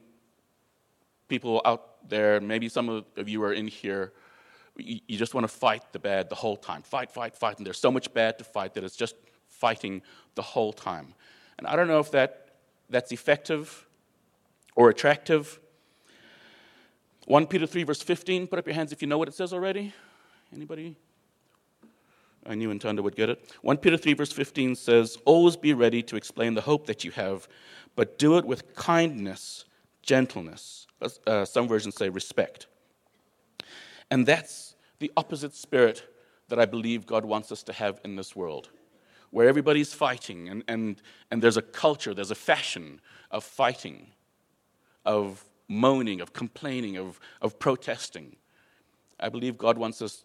people 1.27 1.61
out 1.65 2.09
there, 2.09 2.39
maybe 2.39 2.69
some 2.69 2.89
of 2.89 3.29
you 3.29 3.43
are 3.43 3.53
in 3.53 3.67
here, 3.67 4.13
you 4.77 5.17
just 5.17 5.33
want 5.33 5.43
to 5.43 5.47
fight 5.47 5.83
the 5.91 5.99
bad 5.99 6.29
the 6.29 6.35
whole 6.35 6.55
time. 6.55 6.83
Fight, 6.83 7.11
fight, 7.11 7.35
fight. 7.35 7.57
And 7.57 7.65
there's 7.65 7.79
so 7.79 7.91
much 7.91 8.13
bad 8.13 8.37
to 8.37 8.43
fight 8.43 8.73
that 8.75 8.83
it's 8.83 8.95
just 8.95 9.15
fighting 9.47 10.01
the 10.35 10.41
whole 10.41 10.71
time. 10.71 11.13
And 11.57 11.65
I 11.65 11.75
don't 11.75 11.87
know 11.87 11.99
if 11.99 12.11
that, 12.11 12.49
that's 12.89 13.11
effective 13.11 13.87
or 14.75 14.89
attractive 14.89 15.59
1 17.27 17.47
Peter 17.47 17.67
3, 17.67 17.83
verse 17.83 18.01
15. 18.01 18.47
Put 18.47 18.57
up 18.57 18.65
your 18.65 18.73
hands 18.73 18.93
if 18.93 19.01
you 19.01 19.07
know 19.07 19.17
what 19.17 19.27
it 19.27 19.33
says 19.33 19.51
already. 19.51 19.93
Anybody? 20.55 20.95
I 22.45 22.55
knew 22.55 22.69
Ntanda 22.69 23.01
would 23.03 23.17
get 23.17 23.29
it. 23.29 23.53
1 23.61 23.77
Peter 23.77 23.97
3, 23.97 24.13
verse 24.13 24.31
15 24.31 24.75
says, 24.75 25.17
Always 25.25 25.57
be 25.57 25.73
ready 25.73 26.01
to 26.03 26.15
explain 26.15 26.53
the 26.53 26.61
hope 26.61 26.85
that 26.85 27.03
you 27.03 27.11
have, 27.11 27.49
but 27.97 28.17
do 28.17 28.37
it 28.37 28.45
with 28.45 28.73
kindness, 28.75 29.65
gentleness. 30.01 30.87
Uh, 31.27 31.43
some 31.43 31.67
versions 31.67 31.95
say 31.95 32.07
respect. 32.07 32.67
And 34.09 34.25
that's 34.25 34.75
the 34.99 35.11
opposite 35.17 35.53
spirit 35.53 36.03
that 36.47 36.59
I 36.59 36.65
believe 36.65 37.05
God 37.05 37.25
wants 37.25 37.51
us 37.51 37.61
to 37.63 37.73
have 37.73 37.99
in 38.05 38.15
this 38.15 38.35
world. 38.37 38.69
where 39.31 39.49
everybody's 39.49 39.93
fighting 39.93 40.47
and, 40.47 40.63
and, 40.67 41.01
and 41.31 41.41
there's 41.41 41.57
a 41.57 41.61
culture, 41.61 42.13
there's 42.13 42.31
a 42.31 42.35
fashion 42.35 43.01
of 43.29 43.43
fighting, 43.43 44.07
of 45.05 45.43
moaning, 45.67 46.21
of 46.21 46.33
complaining, 46.33 46.97
of, 46.97 47.19
of 47.41 47.59
protesting. 47.59 48.35
I 49.19 49.29
believe 49.29 49.57
God 49.57 49.77
wants 49.77 50.01
us 50.01 50.23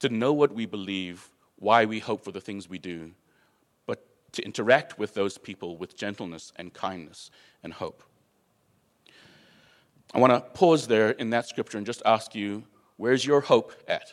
to 0.00 0.08
know 0.08 0.32
what 0.32 0.52
we 0.52 0.66
believe, 0.66 1.30
why 1.58 1.84
we 1.84 1.98
hope 1.98 2.24
for 2.24 2.32
the 2.32 2.40
things 2.40 2.68
we 2.68 2.78
do, 2.78 3.12
but 3.86 4.06
to 4.32 4.42
interact 4.42 4.98
with 4.98 5.14
those 5.14 5.38
people 5.38 5.76
with 5.76 5.96
gentleness 5.96 6.52
and 6.56 6.72
kindness 6.72 7.30
and 7.62 7.72
hope. 7.72 8.02
I 10.14 10.18
want 10.18 10.32
to 10.32 10.40
pause 10.40 10.86
there 10.86 11.10
in 11.10 11.30
that 11.30 11.46
scripture 11.46 11.78
and 11.78 11.86
just 11.86 12.02
ask 12.04 12.34
you 12.34 12.64
where's 12.96 13.24
your 13.24 13.40
hope 13.40 13.72
at? 13.88 14.12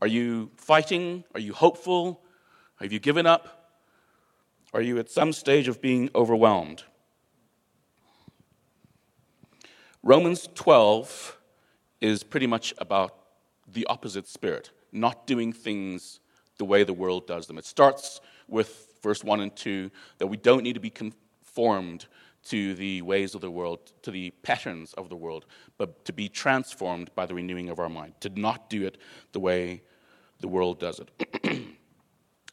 Are 0.00 0.06
you 0.06 0.50
fighting? 0.56 1.24
Are 1.34 1.40
you 1.40 1.52
hopeful? 1.52 2.22
Have 2.80 2.92
you 2.92 2.98
given 2.98 3.26
up? 3.26 3.72
Are 4.74 4.82
you 4.82 4.98
at 4.98 5.10
some 5.10 5.32
stage 5.32 5.68
of 5.68 5.80
being 5.80 6.10
overwhelmed? 6.14 6.84
Romans 10.06 10.48
12 10.54 11.36
is 12.00 12.22
pretty 12.22 12.46
much 12.46 12.72
about 12.78 13.12
the 13.66 13.84
opposite 13.86 14.28
spirit, 14.28 14.70
not 14.92 15.26
doing 15.26 15.52
things 15.52 16.20
the 16.58 16.64
way 16.64 16.84
the 16.84 16.92
world 16.92 17.26
does 17.26 17.48
them. 17.48 17.58
It 17.58 17.64
starts 17.64 18.20
with 18.46 18.94
verse 19.02 19.24
1 19.24 19.40
and 19.40 19.56
2 19.56 19.90
that 20.18 20.28
we 20.28 20.36
don't 20.36 20.62
need 20.62 20.74
to 20.74 20.80
be 20.80 20.90
conformed 20.90 22.06
to 22.44 22.74
the 22.74 23.02
ways 23.02 23.34
of 23.34 23.40
the 23.40 23.50
world, 23.50 23.80
to 24.02 24.12
the 24.12 24.30
patterns 24.44 24.92
of 24.92 25.08
the 25.08 25.16
world, 25.16 25.44
but 25.76 26.04
to 26.04 26.12
be 26.12 26.28
transformed 26.28 27.10
by 27.16 27.26
the 27.26 27.34
renewing 27.34 27.68
of 27.68 27.80
our 27.80 27.88
mind, 27.88 28.12
to 28.20 28.28
not 28.28 28.70
do 28.70 28.86
it 28.86 28.98
the 29.32 29.40
way 29.40 29.82
the 30.38 30.46
world 30.46 30.78
does 30.78 31.00
it. 31.00 31.66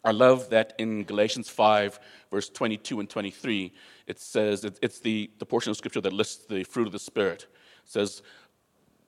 I 0.04 0.12
love 0.12 0.50
that 0.50 0.74
in 0.78 1.04
Galatians 1.04 1.50
5, 1.50 2.00
verse 2.30 2.50
22 2.50 3.00
and 3.00 3.10
23, 3.10 3.72
it 4.08 4.20
says, 4.20 4.66
it's 4.82 5.00
the, 5.00 5.30
the 5.40 5.46
portion 5.46 5.72
of 5.72 5.78
scripture 5.78 6.02
that 6.02 6.12
lists 6.12 6.46
the 6.46 6.64
fruit 6.64 6.88
of 6.88 6.94
the 6.94 7.00
Spirit. 7.00 7.48
It 7.86 7.92
says, 7.92 8.22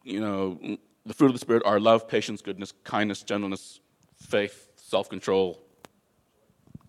you 0.03 0.21
know, 0.21 0.59
the 1.05 1.13
fruit 1.13 1.27
of 1.27 1.33
the 1.33 1.39
Spirit 1.39 1.63
are 1.65 1.79
love, 1.79 2.07
patience, 2.07 2.41
goodness, 2.41 2.73
kindness, 2.83 3.23
gentleness, 3.23 3.81
faith, 4.17 4.69
self 4.75 5.09
control, 5.09 5.59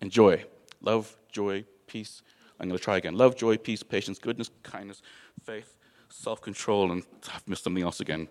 and 0.01 0.09
joy. 0.09 0.43
Love, 0.81 1.17
joy, 1.31 1.65
peace, 1.87 2.21
I'm 2.59 2.69
going 2.69 2.77
to 2.77 2.83
try 2.83 2.97
again. 2.97 3.15
Love, 3.15 3.35
joy, 3.35 3.57
peace, 3.57 3.83
patience, 3.83 4.19
goodness, 4.19 4.49
kindness, 4.63 5.01
faith, 5.43 5.77
self 6.09 6.41
control, 6.41 6.91
and 6.91 7.03
I've 7.33 7.47
missed 7.47 7.63
something 7.63 7.83
else 7.83 7.99
again. 7.99 8.27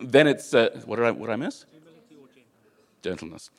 Then 0.00 0.26
it's, 0.26 0.52
uh, 0.52 0.80
what, 0.84 0.96
did 0.96 1.04
I, 1.04 1.10
what 1.12 1.26
did 1.26 1.32
I 1.32 1.36
miss? 1.36 1.64
Gentleness. 3.02 3.50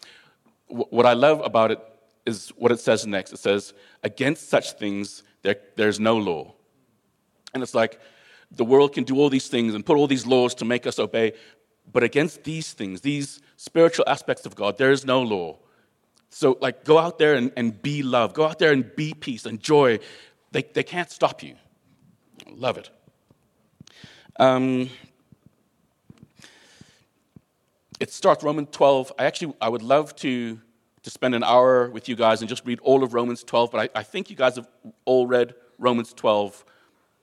What 0.67 1.05
I 1.05 1.13
love 1.13 1.41
about 1.43 1.71
it 1.71 1.79
is 2.25 2.49
what 2.57 2.71
it 2.71 2.79
says 2.79 3.05
next. 3.05 3.33
It 3.33 3.39
says, 3.39 3.73
Against 4.03 4.49
such 4.49 4.73
things, 4.73 5.23
there, 5.43 5.57
there's 5.75 5.99
no 5.99 6.17
law. 6.17 6.53
And 7.53 7.61
it's 7.63 7.75
like 7.75 7.99
the 8.51 8.65
world 8.65 8.93
can 8.93 9.03
do 9.03 9.17
all 9.17 9.29
these 9.29 9.47
things 9.47 9.73
and 9.73 9.85
put 9.85 9.97
all 9.97 10.07
these 10.07 10.25
laws 10.25 10.55
to 10.55 10.65
make 10.65 10.87
us 10.87 10.99
obey, 10.99 11.33
but 11.91 12.03
against 12.03 12.43
these 12.43 12.73
things, 12.73 13.01
these 13.01 13.41
spiritual 13.57 14.05
aspects 14.07 14.45
of 14.45 14.55
God, 14.55 14.77
there 14.77 14.91
is 14.91 15.05
no 15.05 15.21
law. 15.21 15.57
So, 16.29 16.57
like, 16.59 16.83
go 16.83 16.97
out 16.97 17.17
there 17.17 17.35
and, 17.35 17.51
and 17.55 17.81
be 17.81 18.03
love. 18.03 18.33
Go 18.33 18.45
out 18.45 18.59
there 18.59 18.73
and 18.73 18.93
be 18.95 19.13
peace 19.13 19.45
and 19.45 19.59
joy. 19.59 19.99
They, 20.51 20.63
they 20.63 20.83
can't 20.83 21.09
stop 21.09 21.43
you. 21.43 21.55
Love 22.51 22.77
it. 22.77 22.89
Um, 24.37 24.89
it 28.05 28.13
starts 28.13 28.43
Romans 28.43 28.67
12. 28.71 29.13
I 29.17 29.25
actually 29.25 29.55
I 29.59 29.67
would 29.67 29.81
love 29.81 30.15
to 30.17 30.61
to 31.01 31.09
spend 31.09 31.33
an 31.33 31.43
hour 31.43 31.89
with 31.89 32.07
you 32.07 32.15
guys 32.15 32.39
and 32.39 32.47
just 32.47 32.63
read 32.63 32.79
all 32.81 33.03
of 33.03 33.15
Romans 33.15 33.43
12, 33.43 33.71
but 33.71 33.79
I, 33.79 33.99
I 33.99 34.03
think 34.03 34.29
you 34.29 34.35
guys 34.35 34.57
have 34.57 34.67
all 35.05 35.25
read 35.25 35.55
Romans 35.79 36.13
12, 36.13 36.63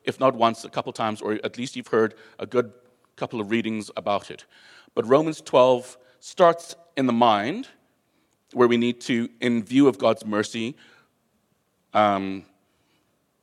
if 0.02 0.18
not 0.18 0.34
once, 0.34 0.64
a 0.64 0.68
couple 0.68 0.92
times, 0.92 1.22
or 1.22 1.38
at 1.44 1.56
least 1.56 1.76
you've 1.76 1.86
heard 1.86 2.14
a 2.40 2.46
good 2.46 2.72
couple 3.14 3.40
of 3.40 3.52
readings 3.52 3.92
about 3.96 4.28
it. 4.28 4.44
But 4.96 5.06
Romans 5.06 5.40
12 5.40 5.96
starts 6.18 6.74
in 6.96 7.06
the 7.06 7.12
mind 7.12 7.68
where 8.52 8.66
we 8.66 8.76
need 8.76 9.00
to, 9.02 9.28
in 9.40 9.62
view 9.62 9.86
of 9.86 9.98
God's 9.98 10.26
mercy, 10.26 10.74
um, 11.94 12.44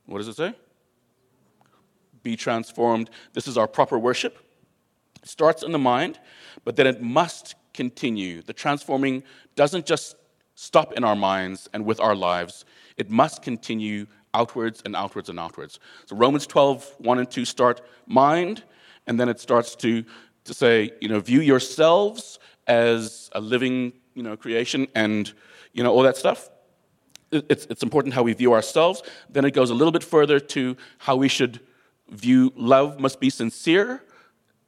what 0.08 0.17
does 0.17 0.27
it 0.27 0.36
say? 0.36 0.53
Be 2.22 2.36
transformed. 2.36 3.10
This 3.31 3.48
is 3.48 3.58
our 3.58 3.67
proper 3.67 3.98
worship. 3.98 4.38
Starts 5.29 5.62
in 5.62 5.71
the 5.71 5.79
mind, 5.79 6.19
but 6.65 6.75
then 6.75 6.88
it 6.88 7.01
must 7.01 7.53
continue. 7.74 8.41
The 8.41 8.53
transforming 8.53 9.21
doesn't 9.55 9.86
just 9.86 10.15
stop 10.55 10.93
in 10.93 11.03
our 11.03 11.15
minds 11.15 11.69
and 11.71 11.86
with 11.86 12.00
our 12.00 12.15
lives, 12.15 12.65
it 12.98 13.12
must 13.12 13.43
continue 13.43 14.07
outwards 14.33 14.81
and 14.86 14.95
outwards 14.95 15.29
and 15.29 15.39
outwards. 15.39 15.79
So 16.07 16.15
Romans 16.15 16.48
12, 16.48 16.95
1 16.98 17.19
and 17.19 17.29
2 17.29 17.45
start 17.45 17.81
mind, 18.07 18.63
and 19.05 19.19
then 19.19 19.29
it 19.29 19.39
starts 19.39 19.75
to, 19.75 20.03
to 20.45 20.53
say, 20.53 20.91
you 21.00 21.07
know, 21.07 21.19
view 21.19 21.41
yourselves 21.41 22.39
as 22.65 23.29
a 23.33 23.39
living 23.39 23.93
you 24.15 24.24
know, 24.24 24.36
creation 24.36 24.88
and 24.95 25.31
you 25.74 25.83
know, 25.83 25.91
all 25.93 26.03
that 26.03 26.17
stuff. 26.17 26.50
It's, 27.31 27.67
it's 27.69 27.83
important 27.83 28.15
how 28.15 28.24
we 28.24 28.33
view 28.33 28.53
ourselves. 28.53 29.03
Then 29.29 29.45
it 29.45 29.51
goes 29.51 29.69
a 29.69 29.75
little 29.75 29.91
bit 29.91 30.03
further 30.03 30.39
to 30.39 30.75
how 30.98 31.15
we 31.15 31.27
should 31.27 31.59
view 32.09 32.51
love 32.55 33.00
must 33.00 33.19
be 33.19 33.29
sincere, 33.29 34.03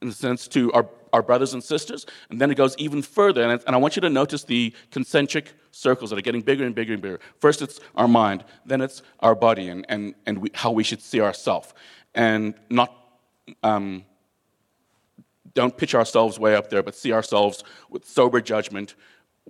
in 0.01 0.09
the 0.09 0.13
sense 0.13 0.47
to 0.49 0.71
our, 0.73 0.87
our 1.13 1.21
brothers 1.21 1.53
and 1.53 1.63
sisters. 1.63 2.05
And 2.29 2.39
then 2.41 2.51
it 2.51 2.55
goes 2.55 2.75
even 2.77 3.01
further. 3.01 3.43
And, 3.43 3.63
and 3.65 3.75
I 3.75 3.79
want 3.79 3.95
you 3.95 4.01
to 4.01 4.09
notice 4.09 4.43
the 4.43 4.73
concentric 4.91 5.53
circles 5.71 6.09
that 6.09 6.19
are 6.19 6.23
getting 6.23 6.41
bigger 6.41 6.65
and 6.65 6.73
bigger 6.73 6.93
and 6.93 7.01
bigger. 7.01 7.19
First, 7.39 7.61
it's 7.61 7.79
our 7.95 8.07
mind, 8.07 8.43
then 8.65 8.81
it's 8.81 9.01
our 9.19 9.35
body 9.35 9.69
and, 9.69 9.85
and, 9.89 10.15
and 10.25 10.39
we, 10.39 10.51
how 10.53 10.71
we 10.71 10.83
should 10.83 11.01
see 11.01 11.21
ourselves. 11.21 11.73
And 12.15 12.55
not 12.69 12.95
um, 13.63 14.05
don't 15.53 15.75
pitch 15.75 15.95
ourselves 15.95 16.39
way 16.39 16.55
up 16.55 16.69
there, 16.69 16.83
but 16.83 16.95
see 16.95 17.13
ourselves 17.13 17.63
with 17.89 18.05
sober 18.05 18.41
judgment, 18.41 18.95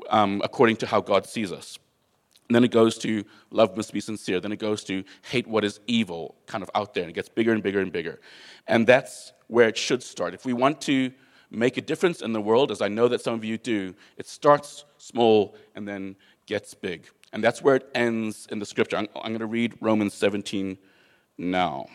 um, 0.10 0.41
according 0.43 0.77
to 0.77 0.88
how 0.88 1.01
God 1.01 1.25
sees 1.25 1.51
us. 1.51 1.77
And 2.51 2.55
then 2.58 2.65
it 2.65 2.72
goes 2.72 2.98
to 2.98 3.24
love 3.50 3.77
must 3.77 3.93
be 3.93 4.01
sincere. 4.01 4.41
Then 4.41 4.51
it 4.51 4.60
goes 4.60 4.84
to 4.84 5.05
hate 5.22 5.48
what 5.48 5.63
is 5.63 5.79
evil, 5.88 6.36
kind 6.48 6.62
of 6.62 6.70
out 6.75 6.93
there. 6.93 7.03
And 7.03 7.10
it 7.10 7.13
gets 7.13 7.29
bigger 7.29 7.53
and 7.53 7.63
bigger 7.63 7.79
and 7.79 7.93
bigger. 7.93 8.20
And 8.67 8.86
that's 8.86 9.31
where 9.48 9.70
it 9.70 9.77
should 9.77 10.03
start. 10.03 10.34
If 10.34 10.46
we 10.46 10.51
want 10.51 10.81
to 10.81 11.13
make 11.50 11.77
a 11.77 11.81
difference 11.81 12.22
in 12.22 12.34
the 12.34 12.41
world, 12.41 12.70
as 12.70 12.81
I 12.81 12.89
know 12.89 13.08
that 13.08 13.22
some 13.22 13.36
of 13.36 13.46
you 13.46 13.58
do, 13.58 13.96
it 14.17 14.27
starts 14.27 14.84
small 14.98 15.55
and 15.75 15.88
then 15.88 16.17
gets 16.46 16.74
big. 16.74 17.08
And 17.31 17.41
that's 17.41 17.62
where 17.62 17.77
it 17.77 17.89
ends 17.96 18.50
in 18.51 18.60
the 18.60 18.65
scripture. 18.65 18.98
I'm, 18.98 19.08
I'm 19.15 19.31
going 19.31 19.39
to 19.39 19.46
read 19.46 19.77
Romans 19.79 20.13
17 20.13 20.77
now. 21.38 21.86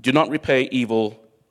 Do 0.00 0.12
not 0.12 0.28
repay 0.28 0.68
evil 0.70 1.23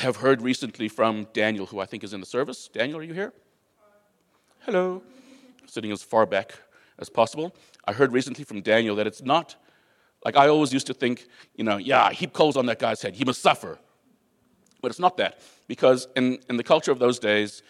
have 0.00 0.16
heard 0.16 0.42
recently 0.42 0.88
from 0.88 1.26
Daniel, 1.32 1.66
who 1.66 1.80
I 1.80 1.86
think 1.86 2.04
is 2.04 2.12
in 2.12 2.20
the 2.20 2.26
service. 2.26 2.68
Daniel, 2.72 2.98
are 2.98 3.02
you 3.02 3.14
here? 3.14 3.32
Hello. 4.60 5.02
Sitting 5.66 5.92
as 5.92 6.02
far 6.02 6.26
back 6.26 6.54
as 6.98 7.08
possible. 7.08 7.54
I 7.84 7.92
heard 7.92 8.12
recently 8.12 8.44
from 8.44 8.62
Daniel 8.62 8.96
that 8.96 9.06
it's 9.06 9.22
not 9.22 9.56
like 10.24 10.36
I 10.36 10.48
always 10.48 10.72
used 10.72 10.86
to 10.88 10.94
think, 10.94 11.26
you 11.54 11.64
know, 11.64 11.76
yeah, 11.76 12.10
heap 12.10 12.32
coals 12.32 12.56
on 12.56 12.66
that 12.66 12.78
guy's 12.78 13.00
head, 13.02 13.14
he 13.14 13.24
must 13.24 13.42
suffer. 13.42 13.78
But 14.82 14.90
it's 14.90 14.98
not 14.98 15.16
that, 15.18 15.40
because 15.68 16.08
in, 16.16 16.38
in 16.48 16.56
the 16.56 16.64
culture 16.64 16.90
of 16.90 16.98
those 16.98 17.18
days, 17.18 17.62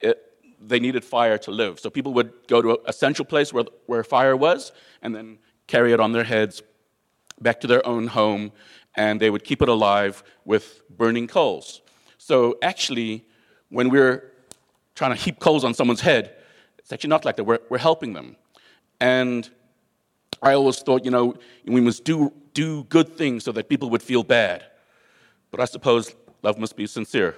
it, 0.00 0.18
they 0.60 0.80
needed 0.80 1.04
fire 1.04 1.38
to 1.38 1.50
live. 1.50 1.78
So 1.80 1.90
people 1.90 2.14
would 2.14 2.32
go 2.46 2.62
to 2.62 2.78
a 2.86 2.92
central 2.92 3.26
place 3.26 3.52
where, 3.52 3.64
where 3.86 4.02
fire 4.04 4.36
was 4.36 4.72
and 5.02 5.14
then 5.14 5.38
carry 5.66 5.92
it 5.92 6.00
on 6.00 6.12
their 6.12 6.24
heads 6.24 6.62
back 7.40 7.60
to 7.60 7.66
their 7.66 7.86
own 7.86 8.08
home 8.08 8.52
and 8.98 9.20
they 9.20 9.30
would 9.30 9.44
keep 9.44 9.62
it 9.62 9.68
alive 9.68 10.24
with 10.44 10.82
burning 10.90 11.28
coals. 11.28 11.80
So 12.18 12.58
actually, 12.62 13.24
when 13.70 13.88
we're 13.90 14.32
trying 14.96 15.12
to 15.16 15.16
heap 15.16 15.38
coals 15.38 15.62
on 15.64 15.72
someone's 15.72 16.00
head, 16.00 16.34
it's 16.78 16.92
actually 16.92 17.10
not 17.10 17.24
like 17.24 17.36
that. 17.36 17.44
We're, 17.44 17.60
we're 17.70 17.78
helping 17.78 18.12
them. 18.12 18.36
And 19.00 19.48
I 20.42 20.54
always 20.54 20.78
thought, 20.80 21.04
you 21.04 21.12
know, 21.12 21.36
we 21.64 21.80
must 21.80 22.02
do, 22.02 22.32
do 22.54 22.82
good 22.84 23.16
things 23.16 23.44
so 23.44 23.52
that 23.52 23.68
people 23.68 23.88
would 23.90 24.02
feel 24.02 24.24
bad. 24.24 24.64
But 25.52 25.60
I 25.60 25.66
suppose 25.66 26.14
love 26.42 26.58
must 26.58 26.74
be 26.76 26.86
sincere. 26.86 27.36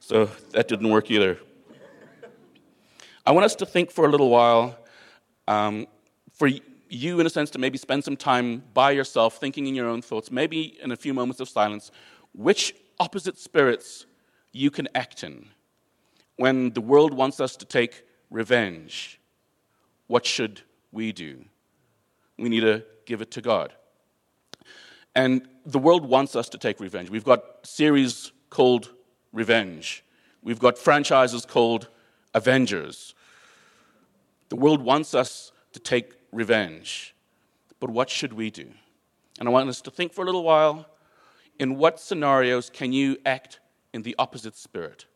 So 0.00 0.26
that 0.50 0.68
didn't 0.68 0.90
work 0.90 1.10
either. 1.10 1.38
I 3.26 3.32
want 3.32 3.46
us 3.46 3.54
to 3.56 3.66
think 3.66 3.90
for 3.90 4.04
a 4.04 4.10
little 4.10 4.28
while, 4.28 4.78
um, 5.46 5.86
for 6.34 6.50
you, 6.88 7.20
in 7.20 7.26
a 7.26 7.30
sense, 7.30 7.50
to 7.50 7.58
maybe 7.58 7.78
spend 7.78 8.04
some 8.04 8.16
time 8.16 8.62
by 8.74 8.90
yourself, 8.90 9.38
thinking 9.38 9.66
in 9.66 9.74
your 9.74 9.88
own 9.88 10.02
thoughts, 10.02 10.30
maybe 10.30 10.78
in 10.82 10.92
a 10.92 10.96
few 10.96 11.14
moments 11.14 11.40
of 11.40 11.48
silence, 11.48 11.90
which 12.32 12.74
opposite 13.00 13.38
spirits 13.38 14.06
you 14.52 14.70
can 14.70 14.88
act 14.94 15.22
in. 15.24 15.46
When 16.36 16.70
the 16.70 16.80
world 16.80 17.12
wants 17.14 17.40
us 17.40 17.56
to 17.56 17.64
take 17.64 18.04
revenge, 18.30 19.20
what 20.06 20.24
should 20.24 20.62
we 20.92 21.12
do? 21.12 21.44
We 22.38 22.48
need 22.48 22.60
to 22.60 22.84
give 23.06 23.20
it 23.20 23.30
to 23.32 23.40
God. 23.40 23.72
And 25.14 25.48
the 25.66 25.78
world 25.78 26.08
wants 26.08 26.36
us 26.36 26.48
to 26.50 26.58
take 26.58 26.80
revenge. 26.80 27.10
We've 27.10 27.24
got 27.24 27.66
series 27.66 28.32
called 28.50 28.90
Revenge, 29.32 30.04
we've 30.42 30.58
got 30.58 30.78
franchises 30.78 31.44
called 31.44 31.88
Avengers. 32.34 33.14
The 34.48 34.56
world 34.56 34.80
wants 34.80 35.14
us 35.14 35.52
to 35.72 35.80
take 35.80 36.12
revenge. 36.32 37.14
But 37.80 37.90
what 37.90 38.10
should 38.10 38.32
we 38.32 38.50
do? 38.50 38.68
And 39.38 39.48
I 39.48 39.52
want 39.52 39.68
us 39.68 39.80
to 39.82 39.90
think 39.90 40.12
for 40.12 40.22
a 40.22 40.24
little 40.24 40.42
while 40.42 40.86
in 41.58 41.76
what 41.76 42.00
scenarios 42.00 42.70
can 42.70 42.92
you 42.92 43.16
act 43.26 43.60
in 43.92 44.02
the 44.02 44.14
opposite 44.18 44.56
spirit? 44.56 45.06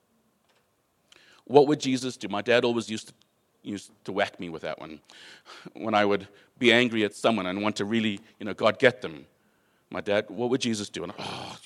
What 1.45 1.67
would 1.69 1.81
Jesus 1.81 2.17
do? 2.17 2.29
My 2.29 2.43
dad 2.43 2.65
always 2.65 2.89
used 2.89 3.09
to, 3.09 3.15
used 3.63 3.91
to 4.05 4.13
whack 4.13 4.39
me 4.41 4.49
with 4.49 4.63
that 4.63 4.79
one. 4.79 5.01
When 5.75 5.95
I 5.95 6.05
would 6.05 6.29
be 6.59 6.73
angry 6.73 7.05
at 7.05 7.15
someone 7.15 7.47
and 7.47 7.63
want 7.63 7.77
to 7.77 7.85
really, 7.85 8.21
you 8.39 8.47
know, 8.47 8.55
God 8.55 8.79
get 8.79 9.03
them. 9.03 9.27
My 9.91 10.01
dad, 10.01 10.27
what 10.29 10.51
would 10.51 10.61
Jesus 10.61 10.89
do? 10.89 11.03
And 11.05 11.13
oh, 11.19 11.59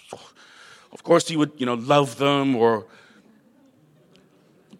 of 0.93 1.02
course 1.02 1.28
he 1.28 1.37
would, 1.37 1.52
you 1.59 1.66
know, 1.66 1.75
love 1.75 2.19
them 2.19 2.57
or. 2.57 2.87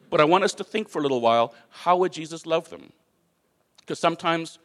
But 0.08 0.20
I 0.20 0.25
want 0.25 0.44
us 0.44 0.54
to 0.54 0.64
think 0.64 0.88
for 0.88 0.98
a 1.00 1.02
little 1.02 1.20
while 1.20 1.52
how 1.68 1.96
would 1.98 2.12
Jesus 2.12 2.46
love 2.46 2.70
them? 2.70 2.92
Because 3.87 4.00
sometimes 4.00 4.59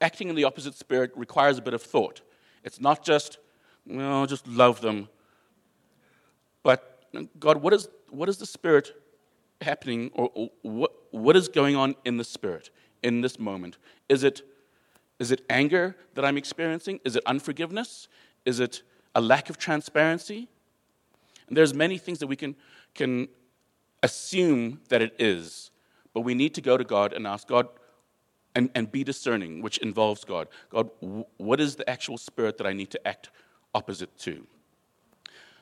acting 0.00 0.28
in 0.28 0.36
the 0.36 0.44
opposite 0.44 0.74
spirit 0.74 1.10
requires 1.16 1.58
a 1.58 1.62
bit 1.62 1.74
of 1.74 1.82
thought. 1.82 2.20
It's 2.62 2.80
not 2.80 3.04
just, 3.04 3.38
well, 3.84 4.24
just 4.26 4.46
love 4.46 4.80
them. 4.80 5.08
But 6.62 7.08
uh, 7.16 7.22
God, 7.40 7.60
what 7.60 7.72
is, 7.72 7.88
what 8.10 8.28
is 8.28 8.36
the 8.36 8.46
spirit 8.46 8.92
happening, 9.60 10.12
or, 10.14 10.30
or 10.34 10.50
what, 10.62 10.92
what 11.10 11.36
is 11.36 11.48
going 11.48 11.74
on 11.74 11.96
in 12.04 12.18
the 12.18 12.24
spirit 12.24 12.70
in 13.02 13.20
this 13.20 13.36
moment? 13.38 13.78
Is 14.08 14.22
it, 14.22 14.42
is 15.18 15.32
it 15.32 15.44
anger 15.50 15.96
that 16.14 16.24
I'm 16.24 16.36
experiencing? 16.36 17.00
Is 17.04 17.16
it 17.16 17.24
unforgiveness? 17.26 18.06
Is 18.44 18.60
it 18.60 18.82
a 19.16 19.20
lack 19.20 19.50
of 19.50 19.58
transparency? 19.58 20.46
And 21.48 21.56
there's 21.56 21.74
many 21.74 21.98
things 21.98 22.20
that 22.20 22.28
we 22.28 22.36
can, 22.36 22.54
can 22.94 23.26
assume 24.04 24.80
that 24.90 25.02
it 25.02 25.16
is, 25.18 25.72
but 26.14 26.20
we 26.20 26.34
need 26.34 26.54
to 26.54 26.60
go 26.60 26.76
to 26.76 26.84
God 26.84 27.12
and 27.12 27.26
ask 27.26 27.48
God, 27.48 27.68
and, 28.58 28.68
and 28.74 28.90
be 28.90 29.04
discerning, 29.04 29.62
which 29.62 29.78
involves 29.78 30.24
God. 30.24 30.48
God, 30.68 30.90
what 31.36 31.60
is 31.60 31.76
the 31.76 31.88
actual 31.88 32.18
spirit 32.18 32.58
that 32.58 32.66
I 32.66 32.72
need 32.72 32.90
to 32.90 33.00
act 33.06 33.30
opposite 33.72 34.18
to? 34.26 34.44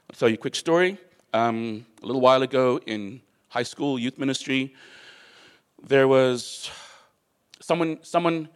I'll 0.08 0.16
tell 0.18 0.30
you 0.30 0.36
a 0.36 0.38
quick 0.38 0.54
story. 0.54 0.96
Um, 1.34 1.84
a 2.02 2.06
little 2.06 2.22
while 2.22 2.42
ago 2.42 2.80
in 2.86 3.20
high 3.48 3.64
school 3.64 3.98
youth 3.98 4.16
ministry, 4.16 4.74
there 5.82 6.08
was 6.08 6.70
someone, 7.60 7.98
someone 8.00 8.48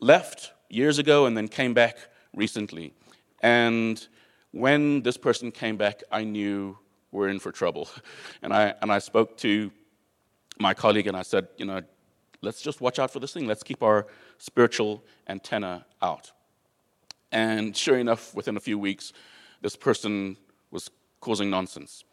left 0.00 0.52
years 0.70 0.98
ago 0.98 1.26
and 1.26 1.36
then 1.36 1.46
came 1.46 1.74
back 1.74 1.98
recently. 2.34 2.94
And 3.42 3.94
when 4.52 5.02
this 5.02 5.18
person 5.18 5.52
came 5.52 5.76
back, 5.76 6.02
I 6.10 6.24
knew 6.24 6.78
we're 7.12 7.28
in 7.28 7.38
for 7.38 7.52
trouble. 7.52 7.90
And 8.42 8.54
I, 8.54 8.74
and 8.80 8.90
I 8.90 9.00
spoke 9.00 9.36
to 9.38 9.70
my 10.58 10.72
colleague 10.72 11.08
and 11.08 11.16
I 11.16 11.22
said, 11.22 11.48
you 11.58 11.66
know, 11.66 11.82
let's 12.44 12.62
just 12.62 12.80
watch 12.80 12.98
out 12.98 13.10
for 13.10 13.20
this 13.20 13.32
thing. 13.32 13.46
Let's 13.46 13.62
keep 13.62 13.82
our 13.82 14.06
spiritual 14.38 15.02
antenna 15.28 15.86
out. 16.02 16.30
And 17.32 17.76
sure 17.76 17.98
enough, 17.98 18.34
within 18.34 18.56
a 18.56 18.60
few 18.60 18.78
weeks, 18.78 19.12
this 19.60 19.74
person 19.74 20.36
was 20.70 20.90
causing 21.20 21.50
nonsense. 21.50 22.04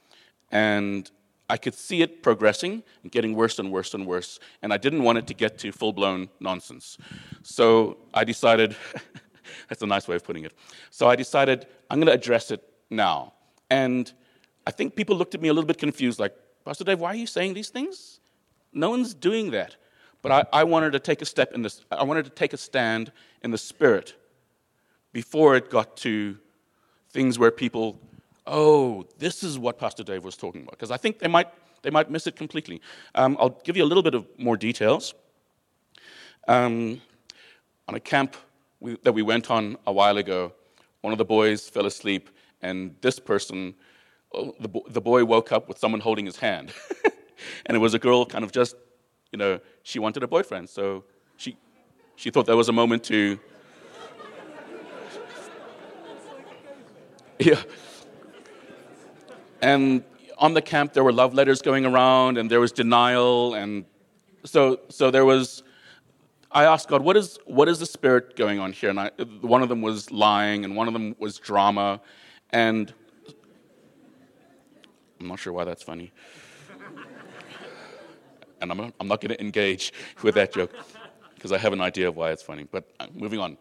And 0.51 1.09
I 1.49 1.57
could 1.57 1.75
see 1.75 2.01
it 2.01 2.23
progressing 2.23 2.81
and 3.03 3.11
getting 3.11 3.35
worse 3.35 3.59
and 3.59 3.71
worse 3.71 3.93
and 3.93 4.07
worse. 4.07 4.39
And 4.61 4.73
I 4.73 4.77
didn't 4.77 5.03
want 5.03 5.17
it 5.17 5.27
to 5.27 5.33
get 5.33 5.57
to 5.59 5.71
full 5.71 5.93
blown 5.93 6.29
nonsense. 6.39 6.97
So 7.43 7.97
I 8.13 8.23
decided 8.23 8.75
that's 9.69 9.81
a 9.81 9.85
nice 9.85 10.07
way 10.07 10.15
of 10.15 10.23
putting 10.23 10.45
it. 10.45 10.53
So 10.89 11.09
I 11.09 11.15
decided 11.15 11.67
I'm 11.89 11.99
going 11.99 12.07
to 12.07 12.13
address 12.13 12.51
it 12.51 12.63
now. 12.89 13.33
And 13.69 14.11
I 14.65 14.71
think 14.71 14.95
people 14.95 15.15
looked 15.15 15.35
at 15.35 15.41
me 15.41 15.49
a 15.49 15.53
little 15.53 15.67
bit 15.67 15.77
confused, 15.77 16.19
like, 16.19 16.33
Pastor 16.63 16.83
Dave, 16.83 16.99
why 16.99 17.09
are 17.09 17.15
you 17.15 17.27
saying 17.27 17.53
these 17.53 17.69
things? 17.69 18.19
No 18.73 18.89
one's 18.89 19.13
doing 19.13 19.51
that. 19.51 19.75
But 20.21 20.31
I, 20.31 20.61
I 20.61 20.63
wanted 20.63 20.91
to 20.91 20.99
take 20.99 21.21
a 21.21 21.25
step 21.25 21.53
in 21.53 21.61
this, 21.61 21.83
I 21.91 22.03
wanted 22.03 22.25
to 22.25 22.31
take 22.31 22.53
a 22.53 22.57
stand 22.57 23.11
in 23.43 23.51
the 23.51 23.57
spirit 23.57 24.15
before 25.13 25.55
it 25.55 25.69
got 25.69 25.97
to 25.97 26.37
things 27.09 27.39
where 27.39 27.51
people, 27.51 27.99
oh, 28.47 29.05
this 29.17 29.43
is 29.43 29.57
what 29.57 29.77
Pastor 29.77 30.03
Dave 30.03 30.23
was 30.23 30.37
talking 30.37 30.61
about. 30.61 30.71
Because 30.71 30.91
I 30.91 30.97
think 30.97 31.19
they 31.19 31.27
might, 31.27 31.47
they 31.81 31.89
might 31.89 32.09
miss 32.09 32.27
it 32.27 32.35
completely. 32.35 32.81
Um, 33.15 33.35
I'll 33.39 33.61
give 33.63 33.75
you 33.75 33.83
a 33.83 33.85
little 33.85 34.03
bit 34.03 34.13
of 34.13 34.27
more 34.37 34.57
details. 34.57 35.13
Um, 36.47 37.01
on 37.87 37.95
a 37.95 37.99
camp 37.99 38.35
we, 38.79 38.97
that 39.03 39.13
we 39.13 39.21
went 39.21 39.49
on 39.51 39.77
a 39.85 39.91
while 39.91 40.17
ago, 40.17 40.53
one 41.01 41.13
of 41.13 41.17
the 41.17 41.25
boys 41.25 41.67
fell 41.67 41.85
asleep, 41.85 42.29
and 42.61 42.95
this 43.01 43.19
person, 43.19 43.73
oh, 44.33 44.55
the, 44.59 44.69
the 44.89 45.01
boy 45.01 45.25
woke 45.25 45.51
up 45.51 45.67
with 45.67 45.77
someone 45.79 45.99
holding 45.99 46.25
his 46.25 46.37
hand. 46.37 46.73
and 47.65 47.75
it 47.75 47.79
was 47.79 47.93
a 47.93 47.99
girl 47.99 48.25
kind 48.25 48.43
of 48.43 48.51
just 48.51 48.75
you 49.31 49.37
know, 49.37 49.59
she 49.83 49.99
wanted 49.99 50.23
a 50.23 50.27
boyfriend. 50.27 50.69
So 50.69 51.03
she, 51.37 51.57
she 52.15 52.29
thought 52.29 52.45
there 52.45 52.57
was 52.57 52.69
a 52.69 52.73
moment 52.73 53.03
to. 53.05 53.39
yeah. 57.39 57.61
And 59.61 60.03
on 60.37 60.53
the 60.53 60.61
camp, 60.61 60.93
there 60.93 61.03
were 61.03 61.13
love 61.13 61.33
letters 61.33 61.61
going 61.61 61.85
around, 61.85 62.37
and 62.37 62.49
there 62.49 62.59
was 62.59 62.71
denial. 62.71 63.53
And 63.53 63.85
so, 64.43 64.81
so 64.89 65.11
there 65.11 65.25
was. 65.25 65.63
I 66.53 66.65
asked 66.65 66.89
God, 66.89 67.01
what 67.01 67.15
is, 67.15 67.39
what 67.45 67.69
is 67.69 67.79
the 67.79 67.85
spirit 67.85 68.35
going 68.35 68.59
on 68.59 68.73
here? 68.73 68.89
And 68.89 68.99
I, 68.99 69.11
one 69.39 69.63
of 69.63 69.69
them 69.69 69.81
was 69.81 70.11
lying, 70.11 70.65
and 70.65 70.75
one 70.75 70.87
of 70.87 70.93
them 70.93 71.15
was 71.17 71.37
drama. 71.37 72.01
And 72.49 72.93
I'm 75.21 75.27
not 75.27 75.39
sure 75.39 75.53
why 75.53 75.63
that's 75.63 75.81
funny 75.81 76.11
and 78.61 78.71
I'm, 78.71 78.93
I'm 78.99 79.07
not 79.07 79.21
going 79.21 79.33
to 79.35 79.41
engage 79.41 79.93
with 80.21 80.35
that 80.35 80.53
joke 80.53 80.71
because 81.35 81.51
I 81.51 81.57
have 81.57 81.73
an 81.73 81.81
idea 81.81 82.07
of 82.07 82.15
why 82.15 82.31
it's 82.31 82.43
funny. 82.43 82.67
But 82.69 82.89
uh, 82.99 83.07
moving 83.13 83.39
on. 83.39 83.57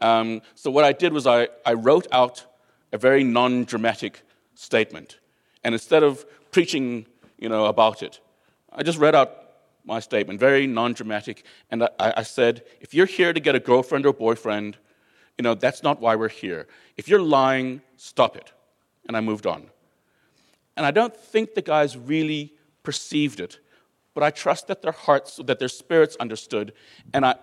Um, 0.00 0.42
so, 0.54 0.70
what 0.70 0.84
I 0.84 0.92
did 0.92 1.12
was 1.12 1.26
I, 1.26 1.48
I 1.64 1.72
wrote 1.72 2.06
out 2.12 2.44
a 2.92 2.98
very 2.98 3.24
non 3.24 3.64
dramatic 3.64 4.22
statement. 4.54 5.18
And 5.64 5.74
instead 5.74 6.02
of 6.02 6.24
preaching 6.52 7.06
you 7.38 7.48
know, 7.48 7.66
about 7.66 8.02
it, 8.02 8.20
I 8.72 8.82
just 8.82 8.98
read 8.98 9.14
out 9.14 9.30
my 9.84 10.00
statement, 10.00 10.38
very 10.40 10.66
non 10.66 10.92
dramatic. 10.92 11.44
And 11.70 11.84
I, 11.84 11.88
I 11.98 12.22
said, 12.22 12.62
if 12.80 12.94
you're 12.94 13.06
here 13.06 13.32
to 13.32 13.40
get 13.40 13.54
a 13.54 13.60
girlfriend 13.60 14.06
or 14.06 14.12
boyfriend, 14.12 14.76
you 15.38 15.42
know, 15.42 15.54
that's 15.54 15.82
not 15.82 16.00
why 16.00 16.16
we're 16.16 16.28
here. 16.28 16.66
If 16.96 17.08
you're 17.08 17.20
lying, 17.20 17.82
stop 17.96 18.36
it. 18.36 18.52
And 19.06 19.16
I 19.16 19.20
moved 19.20 19.46
on. 19.46 19.70
And 20.76 20.84
I 20.84 20.90
don't 20.90 21.16
think 21.16 21.54
the 21.54 21.62
guys 21.62 21.96
really 21.96 22.54
perceived 22.82 23.40
it 23.40 23.58
but 24.16 24.22
I 24.22 24.30
trust 24.30 24.66
that 24.68 24.80
their 24.80 24.92
hearts, 24.92 25.38
that 25.44 25.58
their 25.58 25.68
spirits 25.68 26.16
understood, 26.18 26.72
and 27.12 27.26
I, 27.26 27.34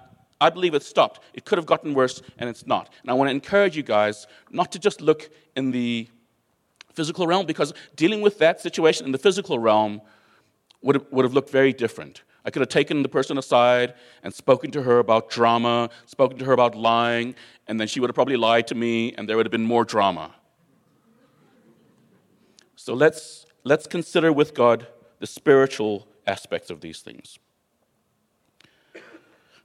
I 0.42 0.50
believe 0.50 0.74
it 0.74 0.82
stopped. 0.82 1.20
It 1.36 1.46
could 1.46 1.60
have 1.60 1.68
gotten 1.68 1.94
worse, 1.94 2.24
and 2.40 2.50
it's 2.50 2.66
not. 2.66 2.90
And 3.04 3.12
I 3.12 3.14
want 3.14 3.28
to 3.28 3.32
encourage 3.32 3.78
you 3.78 3.84
guys 3.84 4.26
not 4.50 4.72
to 4.72 4.80
just 4.80 5.00
look 5.00 5.30
in 5.56 5.70
the 5.70 6.08
physical 6.92 7.28
realm, 7.28 7.46
because 7.46 7.76
dealing 7.96 8.22
with 8.24 8.40
that 8.40 8.60
situation 8.60 9.06
in 9.06 9.12
the 9.12 9.20
physical 9.20 9.60
realm 9.60 10.02
would 10.82 10.96
have, 10.96 11.06
would 11.12 11.26
have 11.26 11.36
looked 11.36 11.52
very 11.52 11.74
different. 11.74 12.24
I 12.44 12.50
could 12.50 12.62
have 12.62 12.70
taken 12.70 13.04
the 13.04 13.10
person 13.10 13.38
aside 13.38 13.94
and 14.24 14.34
spoken 14.34 14.72
to 14.72 14.82
her 14.82 14.98
about 14.98 15.30
drama, 15.30 15.92
spoken 16.08 16.40
to 16.40 16.46
her 16.46 16.54
about 16.54 16.74
lying, 16.74 17.36
and 17.68 17.80
then 17.80 17.88
she 17.88 18.00
would 18.00 18.10
have 18.10 18.16
probably 18.16 18.36
lied 18.36 18.66
to 18.70 18.76
me, 18.76 19.14
and 19.14 19.30
there 19.30 19.38
would 19.38 19.46
have 19.46 19.52
been 19.52 19.64
more 19.76 19.86
drama. 19.86 20.34
So 22.76 22.96
let's, 22.96 23.46
let's 23.64 23.86
consider 23.86 24.34
with 24.34 24.56
God 24.56 24.88
the 25.20 25.28
spiritual 25.28 26.08
aspects 26.28 26.70
of 26.70 26.82
these 26.82 27.02
things. 27.02 27.38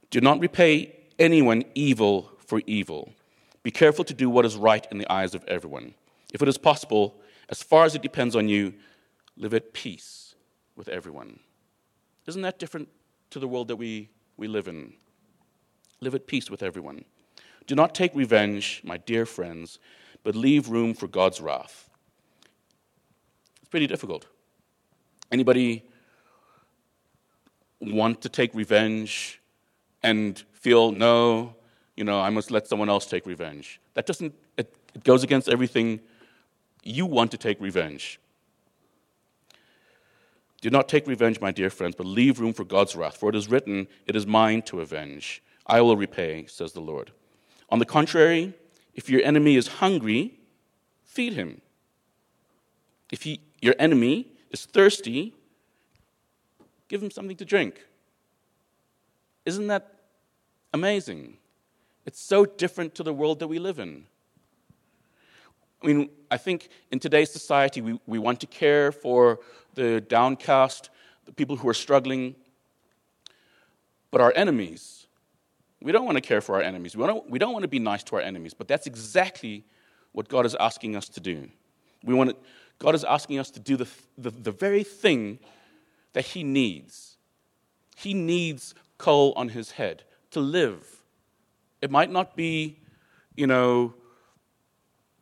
Do 0.09 0.21
not 0.21 0.39
repay 0.39 0.95
anyone 1.17 1.63
evil 1.75 2.31
for 2.45 2.61
evil. 2.65 3.13
Be 3.61 3.71
careful 3.71 4.05
to 4.05 4.13
do 4.13 4.29
what 4.29 4.45
is 4.45 4.55
right 4.55 4.87
in 4.91 4.97
the 4.97 5.11
eyes 5.11 5.35
of 5.35 5.43
everyone. 5.45 5.93
If 6.33 6.41
it 6.41 6.47
is 6.47 6.57
possible, 6.57 7.19
as 7.49 7.61
far 7.61 7.85
as 7.85 7.95
it 7.95 8.01
depends 8.01 8.35
on 8.35 8.47
you, 8.47 8.73
live 9.37 9.53
at 9.53 9.73
peace 9.73 10.35
with 10.75 10.87
everyone. 10.87 11.39
Isn't 12.25 12.41
that 12.43 12.59
different 12.59 12.89
to 13.31 13.39
the 13.39 13.47
world 13.47 13.67
that 13.67 13.75
we, 13.75 14.09
we 14.37 14.47
live 14.47 14.67
in? 14.67 14.93
Live 16.01 16.15
at 16.15 16.27
peace 16.27 16.49
with 16.49 16.63
everyone. 16.63 17.05
Do 17.67 17.75
not 17.75 17.93
take 17.93 18.15
revenge, 18.15 18.81
my 18.83 18.97
dear 18.97 19.25
friends, 19.25 19.79
but 20.23 20.35
leave 20.35 20.69
room 20.69 20.93
for 20.93 21.07
God's 21.07 21.41
wrath. 21.41 21.89
It's 23.59 23.69
pretty 23.69 23.87
difficult. 23.87 24.25
Anybody 25.31 25.88
want 27.79 28.21
to 28.21 28.29
take 28.29 28.53
revenge 28.53 29.41
and 30.03 30.43
feel, 30.53 30.91
no, 30.91 31.55
you 31.95 32.03
know, 32.03 32.19
I 32.19 32.29
must 32.29 32.51
let 32.51 32.67
someone 32.67 32.89
else 32.89 33.05
take 33.05 33.25
revenge. 33.25 33.79
That 33.93 34.05
doesn't, 34.05 34.33
it, 34.57 34.73
it 34.93 35.03
goes 35.03 35.23
against 35.23 35.49
everything 35.49 35.99
you 36.83 37.05
want 37.05 37.31
to 37.31 37.37
take 37.37 37.59
revenge. 37.59 38.19
Do 40.61 40.69
not 40.69 40.89
take 40.89 41.07
revenge, 41.07 41.39
my 41.39 41.51
dear 41.51 41.69
friends, 41.69 41.95
but 41.95 42.05
leave 42.05 42.39
room 42.39 42.53
for 42.53 42.65
God's 42.65 42.95
wrath, 42.95 43.17
for 43.17 43.29
it 43.29 43.35
is 43.35 43.49
written, 43.49 43.87
It 44.05 44.15
is 44.15 44.27
mine 44.27 44.61
to 44.63 44.81
avenge. 44.81 45.41
I 45.65 45.81
will 45.81 45.95
repay, 45.95 46.45
says 46.47 46.73
the 46.73 46.81
Lord. 46.81 47.11
On 47.69 47.79
the 47.79 47.85
contrary, 47.85 48.53
if 48.93 49.09
your 49.09 49.21
enemy 49.23 49.55
is 49.55 49.67
hungry, 49.67 50.39
feed 51.03 51.33
him. 51.33 51.61
If 53.11 53.23
he, 53.23 53.41
your 53.61 53.75
enemy 53.79 54.27
is 54.51 54.65
thirsty, 54.65 55.33
give 56.89 57.01
him 57.01 57.11
something 57.11 57.37
to 57.37 57.45
drink. 57.45 57.85
Isn't 59.45 59.67
that 59.67 59.93
amazing? 60.73 61.37
It's 62.05 62.21
so 62.21 62.45
different 62.45 62.95
to 62.95 63.03
the 63.03 63.13
world 63.13 63.39
that 63.39 63.47
we 63.47 63.59
live 63.59 63.79
in. 63.79 64.05
I 65.81 65.87
mean, 65.87 66.09
I 66.29 66.37
think 66.37 66.69
in 66.91 66.99
today's 66.99 67.31
society, 67.31 67.79
we, 67.79 67.99
we 68.05 68.19
want 68.19 68.41
to 68.41 68.47
care 68.47 68.91
for 68.91 69.39
the 69.75 70.01
downcast, 70.01 70.89
the 71.25 71.31
people 71.31 71.55
who 71.55 71.69
are 71.69 71.73
struggling. 71.73 72.35
But 74.11 74.19
our 74.19 74.33
enemies, 74.35 75.07
we 75.81 75.91
don't 75.91 76.05
want 76.05 76.17
to 76.17 76.21
care 76.21 76.41
for 76.41 76.55
our 76.55 76.61
enemies. 76.61 76.97
We 76.97 77.05
don't, 77.05 77.29
we 77.29 77.39
don't 77.39 77.53
want 77.53 77.63
to 77.63 77.69
be 77.69 77.79
nice 77.79 78.03
to 78.05 78.15
our 78.15 78.21
enemies. 78.21 78.53
But 78.53 78.67
that's 78.67 78.87
exactly 78.87 79.63
what 80.11 80.27
God 80.27 80.45
is 80.45 80.55
asking 80.59 80.95
us 80.95 81.07
to 81.09 81.19
do. 81.19 81.47
We 82.03 82.13
want 82.13 82.31
to, 82.31 82.35
God 82.79 82.95
is 82.95 83.03
asking 83.03 83.39
us 83.39 83.51
to 83.51 83.59
do 83.59 83.77
the, 83.77 83.87
the, 84.17 84.31
the 84.31 84.51
very 84.51 84.83
thing 84.83 85.39
that 86.13 86.25
He 86.25 86.43
needs. 86.43 87.17
He 87.95 88.13
needs 88.13 88.75
coal 88.97 89.33
on 89.35 89.49
His 89.49 89.71
head 89.71 90.03
to 90.31 90.39
live. 90.39 91.03
It 91.81 91.91
might 91.91 92.11
not 92.11 92.35
be, 92.35 92.79
you 93.35 93.47
know, 93.47 93.93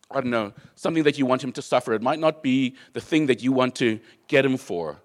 I 0.10 0.22
don't 0.22 0.32
know, 0.32 0.54
something 0.76 1.04
that 1.04 1.18
you 1.18 1.26
want 1.26 1.44
him 1.44 1.52
to 1.54 1.62
suffer. 1.62 1.94
It 1.94 2.02
might 2.02 2.20
not 2.20 2.42
be 2.42 2.76
the 2.94 3.02
thing 3.02 3.26
that 3.26 3.44
you 3.44 3.52
want 3.52 3.76
to 3.76 4.00
get 4.28 4.46
him 4.46 4.58
for. 4.58 5.02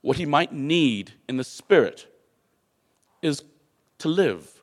What 0.00 0.16
he 0.16 0.26
might 0.26 0.52
need 0.52 1.12
in 1.28 1.36
the 1.36 1.44
spirit 1.44 2.06
is 3.20 3.42
to 3.98 4.08
live. 4.08 4.62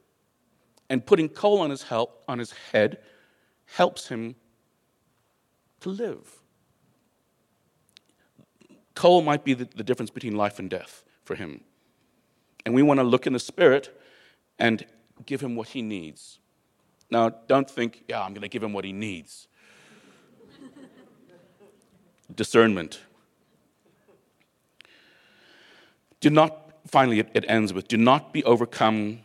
And 0.90 1.06
putting 1.06 1.28
coal 1.28 1.60
on 1.60 1.72
his, 1.72 1.84
help, 1.84 2.24
on 2.28 2.40
his 2.40 2.54
head 2.72 3.00
helps 3.66 4.08
him 4.08 4.36
to 5.82 5.90
live. 5.90 6.42
Coal 8.96 9.22
might 9.22 9.44
be 9.44 9.54
the, 9.54 9.66
the 9.76 9.84
difference 9.84 10.10
between 10.10 10.36
life 10.36 10.58
and 10.58 10.70
death 10.70 11.04
for 11.24 11.36
him. 11.36 11.62
And 12.66 12.74
we 12.74 12.82
want 12.82 13.00
to 13.00 13.04
look 13.04 13.28
in 13.28 13.34
the 13.34 13.40
spirit 13.40 13.96
and 14.58 14.86
give 15.26 15.42
him 15.42 15.56
what 15.56 15.70
he 15.70 15.82
needs. 15.82 16.40
Now, 17.12 17.30
don't 17.30 17.70
think, 17.70 18.04
yeah, 18.08 18.22
I'm 18.22 18.32
going 18.32 18.42
to 18.42 18.48
give 18.48 18.64
him 18.64 18.74
what 18.74 18.86
he 18.86 18.94
needs 18.94 19.48
discernment. 22.36 23.02
Do 26.22 26.30
not, 26.30 26.72
finally, 26.88 27.20
it, 27.20 27.30
it, 27.34 27.46
ends 27.48 27.74
with 27.74 27.88
do 27.88 27.98
not 27.98 28.34
be 28.34 28.44
overcome 28.46 29.20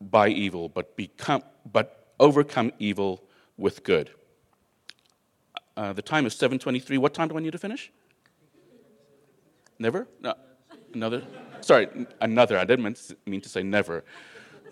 by 0.00 0.28
evil, 0.28 0.68
but, 0.68 0.96
become, 0.96 1.42
but 1.70 2.12
overcome 2.18 2.72
evil 2.78 3.22
with 3.56 3.84
good. 3.84 4.10
Uh, 5.76 5.92
the 5.92 6.02
time 6.02 6.26
is 6.26 6.34
7.23. 6.34 6.98
What 6.98 7.14
time 7.14 7.28
do 7.28 7.36
I 7.36 7.40
need 7.40 7.52
to 7.52 7.58
finish? 7.58 7.92
Never? 9.78 10.08
No. 10.20 10.34
Another? 10.94 11.22
Sorry, 11.60 11.88
another. 12.20 12.58
I 12.58 12.64
didn't 12.64 13.16
mean 13.26 13.40
to 13.40 13.48
say 13.48 13.62
never. 13.62 14.04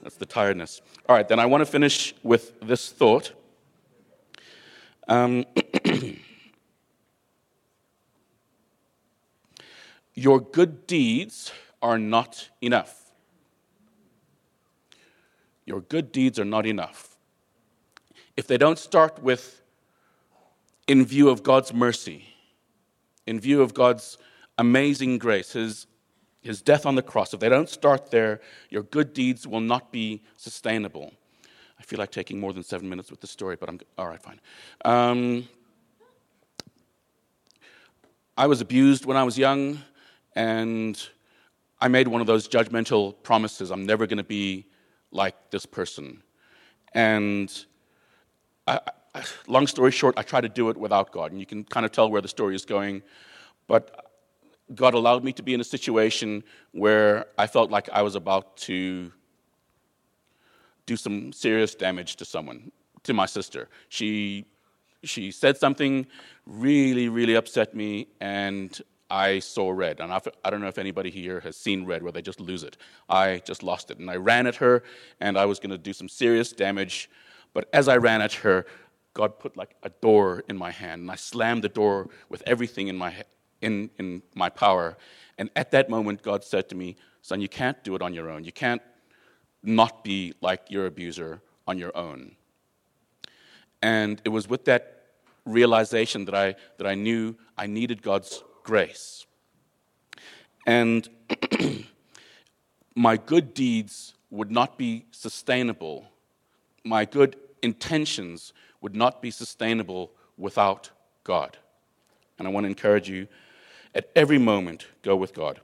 That's 0.02 0.16
the 0.16 0.26
tiredness. 0.26 0.80
All 1.08 1.16
right, 1.16 1.26
then 1.28 1.38
I 1.38 1.46
want 1.46 1.62
to 1.62 1.66
finish 1.66 2.14
with 2.22 2.58
this 2.60 2.90
thought. 2.90 3.32
Um, 5.08 5.44
Your 10.16 10.40
good 10.40 10.86
deeds 10.86 11.52
are 11.82 11.98
not 11.98 12.48
enough. 12.62 13.12
Your 15.66 15.82
good 15.82 16.10
deeds 16.10 16.38
are 16.38 16.44
not 16.44 16.64
enough. 16.64 17.18
If 18.34 18.46
they 18.46 18.56
don't 18.56 18.78
start 18.78 19.22
with, 19.22 19.62
in 20.88 21.04
view 21.04 21.28
of 21.28 21.42
God's 21.42 21.74
mercy, 21.74 22.24
in 23.26 23.38
view 23.38 23.60
of 23.60 23.74
God's 23.74 24.16
amazing 24.58 25.18
grace, 25.18 25.52
His, 25.52 25.86
His 26.40 26.62
death 26.62 26.86
on 26.86 26.94
the 26.94 27.02
cross, 27.02 27.34
if 27.34 27.40
they 27.40 27.48
don't 27.48 27.68
start 27.68 28.10
there, 28.10 28.40
your 28.70 28.82
good 28.82 29.12
deeds 29.12 29.46
will 29.46 29.60
not 29.60 29.92
be 29.92 30.22
sustainable. 30.36 31.12
I 31.78 31.82
feel 31.82 31.98
like 31.98 32.10
taking 32.10 32.40
more 32.40 32.52
than 32.52 32.62
seven 32.62 32.88
minutes 32.88 33.10
with 33.10 33.20
the 33.20 33.26
story, 33.26 33.56
but 33.56 33.68
I'm 33.68 33.78
all 33.98 34.08
right, 34.08 34.22
fine. 34.22 34.40
Um, 34.84 35.48
I 38.38 38.46
was 38.46 38.60
abused 38.60 39.04
when 39.04 39.16
I 39.16 39.24
was 39.24 39.36
young. 39.36 39.80
And 40.36 41.02
I 41.80 41.88
made 41.88 42.06
one 42.06 42.20
of 42.20 42.26
those 42.26 42.46
judgmental 42.46 43.14
promises 43.22 43.70
I'm 43.70 43.86
never 43.86 44.06
going 44.06 44.18
to 44.18 44.24
be 44.24 44.66
like 45.10 45.50
this 45.50 45.64
person. 45.64 46.22
And 46.92 47.50
I, 48.66 48.80
I, 49.14 49.22
long 49.48 49.66
story 49.66 49.90
short, 49.90 50.18
I 50.18 50.22
tried 50.22 50.42
to 50.42 50.50
do 50.50 50.68
it 50.68 50.76
without 50.76 51.10
God. 51.10 51.32
And 51.32 51.40
you 51.40 51.46
can 51.46 51.64
kind 51.64 51.86
of 51.86 51.92
tell 51.92 52.10
where 52.10 52.20
the 52.20 52.28
story 52.28 52.54
is 52.54 52.66
going. 52.66 53.02
But 53.66 54.05
God 54.74 54.94
allowed 54.94 55.22
me 55.22 55.32
to 55.34 55.42
be 55.42 55.54
in 55.54 55.60
a 55.60 55.64
situation 55.64 56.42
where 56.72 57.26
I 57.38 57.46
felt 57.46 57.70
like 57.70 57.88
I 57.92 58.02
was 58.02 58.16
about 58.16 58.56
to 58.58 59.12
do 60.86 60.96
some 60.96 61.32
serious 61.32 61.74
damage 61.74 62.16
to 62.16 62.24
someone, 62.24 62.72
to 63.04 63.14
my 63.14 63.26
sister. 63.26 63.68
She, 63.88 64.44
she 65.04 65.30
said 65.30 65.56
something 65.56 66.06
really, 66.46 67.08
really 67.08 67.34
upset 67.34 67.74
me, 67.74 68.08
and 68.20 68.80
I 69.08 69.38
saw 69.38 69.70
red. 69.70 70.00
And 70.00 70.12
I 70.12 70.20
I 70.44 70.50
don't 70.50 70.60
know 70.60 70.68
if 70.68 70.78
anybody 70.78 71.10
here 71.10 71.40
has 71.40 71.56
seen 71.56 71.84
red 71.84 72.02
where 72.02 72.12
they 72.12 72.22
just 72.22 72.40
lose 72.40 72.64
it. 72.64 72.76
I 73.08 73.42
just 73.44 73.62
lost 73.62 73.90
it. 73.90 73.98
And 73.98 74.10
I 74.10 74.16
ran 74.16 74.46
at 74.46 74.56
her, 74.56 74.82
and 75.20 75.38
I 75.38 75.44
was 75.46 75.60
going 75.60 75.70
to 75.70 75.78
do 75.78 75.92
some 75.92 76.08
serious 76.08 76.52
damage. 76.52 77.08
But 77.52 77.68
as 77.72 77.88
I 77.88 77.96
ran 77.96 78.20
at 78.20 78.32
her, 78.34 78.66
God 79.14 79.38
put 79.38 79.56
like 79.56 79.76
a 79.82 79.88
door 79.88 80.44
in 80.48 80.56
my 80.56 80.70
hand, 80.70 81.02
and 81.02 81.10
I 81.10 81.16
slammed 81.16 81.62
the 81.62 81.68
door 81.68 82.08
with 82.28 82.42
everything 82.46 82.88
in 82.88 82.96
my, 82.96 83.14
in, 83.66 83.90
in 83.98 84.22
my 84.34 84.48
power. 84.48 84.96
And 85.38 85.50
at 85.56 85.72
that 85.72 85.90
moment, 85.90 86.22
God 86.22 86.44
said 86.44 86.68
to 86.70 86.74
me, 86.74 86.96
Son, 87.20 87.40
you 87.40 87.48
can't 87.48 87.82
do 87.82 87.96
it 87.96 88.02
on 88.02 88.14
your 88.14 88.30
own. 88.30 88.44
You 88.44 88.52
can't 88.52 88.80
not 89.62 90.04
be 90.04 90.32
like 90.40 90.70
your 90.70 90.86
abuser 90.86 91.42
on 91.66 91.76
your 91.76 91.94
own. 91.96 92.36
And 93.82 94.22
it 94.24 94.28
was 94.28 94.48
with 94.48 94.64
that 94.66 94.82
realization 95.44 96.24
that 96.26 96.34
I, 96.34 96.54
that 96.78 96.86
I 96.86 96.94
knew 96.94 97.34
I 97.58 97.66
needed 97.66 98.00
God's 98.00 98.44
grace. 98.62 99.26
And 100.66 101.08
my 102.94 103.16
good 103.16 103.52
deeds 103.54 104.14
would 104.30 104.50
not 104.50 104.78
be 104.78 105.06
sustainable. 105.10 106.06
My 106.84 107.04
good 107.04 107.36
intentions 107.62 108.52
would 108.80 108.94
not 108.94 109.20
be 109.20 109.32
sustainable 109.32 110.12
without 110.36 110.90
God. 111.24 111.58
And 112.38 112.46
I 112.46 112.50
want 112.50 112.64
to 112.64 112.68
encourage 112.68 113.08
you 113.08 113.26
at 113.96 114.10
every 114.14 114.38
moment, 114.38 114.86
go 115.02 115.16
with 115.16 115.34
God. 115.34 115.60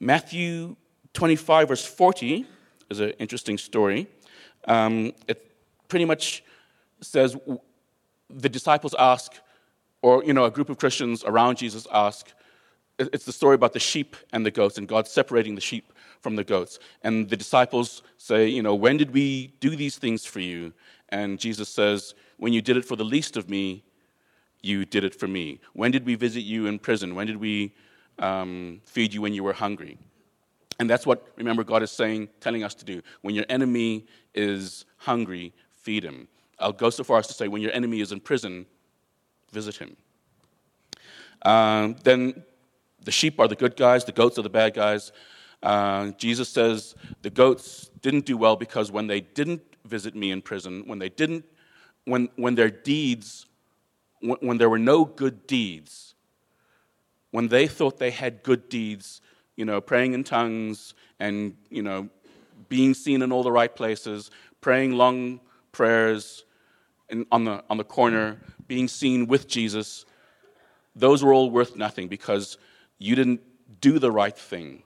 Matthew 0.00 0.76
25, 1.12 1.68
verse 1.68 1.84
40 1.84 2.46
is 2.90 3.00
an 3.00 3.10
interesting 3.18 3.58
story. 3.58 4.08
Um, 4.66 5.12
it 5.28 5.52
pretty 5.88 6.04
much 6.04 6.42
says 7.00 7.36
the 8.28 8.48
disciples 8.48 8.94
ask, 8.98 9.32
or 10.02 10.24
you 10.24 10.32
know 10.32 10.44
a 10.44 10.50
group 10.50 10.68
of 10.68 10.78
christians 10.78 11.24
around 11.24 11.56
jesus 11.56 11.86
ask 11.92 12.32
it's 12.98 13.24
the 13.24 13.32
story 13.32 13.54
about 13.54 13.72
the 13.72 13.78
sheep 13.78 14.16
and 14.32 14.44
the 14.44 14.50
goats 14.50 14.78
and 14.78 14.88
god 14.88 15.06
separating 15.06 15.54
the 15.54 15.60
sheep 15.60 15.92
from 16.20 16.36
the 16.36 16.44
goats 16.44 16.78
and 17.02 17.28
the 17.28 17.36
disciples 17.36 18.02
say 18.16 18.46
you 18.46 18.62
know 18.62 18.74
when 18.74 18.96
did 18.96 19.12
we 19.12 19.48
do 19.60 19.76
these 19.76 19.96
things 19.98 20.24
for 20.24 20.40
you 20.40 20.72
and 21.10 21.38
jesus 21.38 21.68
says 21.68 22.14
when 22.38 22.52
you 22.52 22.62
did 22.62 22.76
it 22.76 22.84
for 22.84 22.96
the 22.96 23.04
least 23.04 23.36
of 23.36 23.48
me 23.48 23.84
you 24.62 24.84
did 24.84 25.04
it 25.04 25.14
for 25.14 25.28
me. 25.28 25.60
When 25.72 25.90
did 25.90 26.04
we 26.04 26.14
visit 26.14 26.40
you 26.40 26.66
in 26.66 26.78
prison? 26.78 27.14
When 27.14 27.26
did 27.26 27.36
we 27.36 27.74
um, 28.18 28.80
feed 28.84 29.14
you 29.14 29.22
when 29.22 29.32
you 29.32 29.44
were 29.44 29.52
hungry? 29.52 29.98
And 30.80 30.88
that's 30.88 31.06
what 31.06 31.32
remember 31.36 31.64
god 31.64 31.82
is 31.82 31.90
saying 31.90 32.28
telling 32.40 32.62
us 32.62 32.74
to 32.74 32.84
do. 32.84 33.02
When 33.22 33.34
your 33.34 33.46
enemy 33.48 34.06
is 34.34 34.84
hungry 34.96 35.52
feed 35.74 36.04
him. 36.04 36.28
I'll 36.58 36.72
go 36.72 36.90
so 36.90 37.04
far 37.04 37.18
as 37.18 37.26
to 37.28 37.34
say 37.34 37.48
when 37.48 37.62
your 37.62 37.72
enemy 37.72 38.00
is 38.00 38.12
in 38.12 38.20
prison 38.20 38.66
visit 39.52 39.76
him. 39.76 39.96
Um, 41.42 41.96
then 42.04 42.44
the 43.02 43.10
sheep 43.10 43.38
are 43.40 43.48
the 43.48 43.56
good 43.56 43.76
guys, 43.76 44.04
the 44.04 44.12
goats 44.12 44.38
are 44.38 44.42
the 44.42 44.50
bad 44.50 44.74
guys. 44.74 45.12
Uh, 45.62 46.10
Jesus 46.12 46.48
says 46.48 46.94
the 47.22 47.30
goats 47.30 47.90
didn't 48.02 48.26
do 48.26 48.36
well 48.36 48.56
because 48.56 48.92
when 48.92 49.06
they 49.06 49.20
didn't 49.20 49.62
visit 49.84 50.14
me 50.14 50.30
in 50.30 50.42
prison, 50.42 50.82
when 50.86 50.98
they 50.98 51.08
didn't, 51.08 51.44
when, 52.04 52.28
when 52.36 52.54
their 52.54 52.70
deeds, 52.70 53.46
when, 54.20 54.38
when 54.40 54.58
there 54.58 54.70
were 54.70 54.78
no 54.78 55.04
good 55.04 55.46
deeds, 55.46 56.14
when 57.30 57.48
they 57.48 57.66
thought 57.66 57.98
they 57.98 58.10
had 58.10 58.42
good 58.42 58.68
deeds, 58.68 59.20
you 59.56 59.64
know, 59.64 59.80
praying 59.80 60.14
in 60.14 60.24
tongues 60.24 60.94
and, 61.18 61.56
you 61.70 61.82
know, 61.82 62.08
being 62.68 62.94
seen 62.94 63.22
in 63.22 63.32
all 63.32 63.42
the 63.42 63.52
right 63.52 63.74
places, 63.74 64.30
praying 64.60 64.92
long 64.92 65.40
prayers 65.72 66.44
in, 67.08 67.26
on, 67.32 67.44
the, 67.44 67.62
on 67.70 67.76
the 67.76 67.84
corner, 67.84 68.38
being 68.66 68.88
seen 68.88 69.26
with 69.26 69.48
Jesus, 69.48 70.04
those 70.94 71.22
were 71.22 71.32
all 71.32 71.50
worth 71.50 71.76
nothing 71.76 72.08
because 72.08 72.58
you 72.98 73.14
didn't 73.14 73.40
do 73.80 73.98
the 73.98 74.10
right 74.10 74.36
thing. 74.36 74.82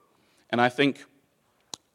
And 0.50 0.60
I 0.60 0.68
think, 0.68 1.04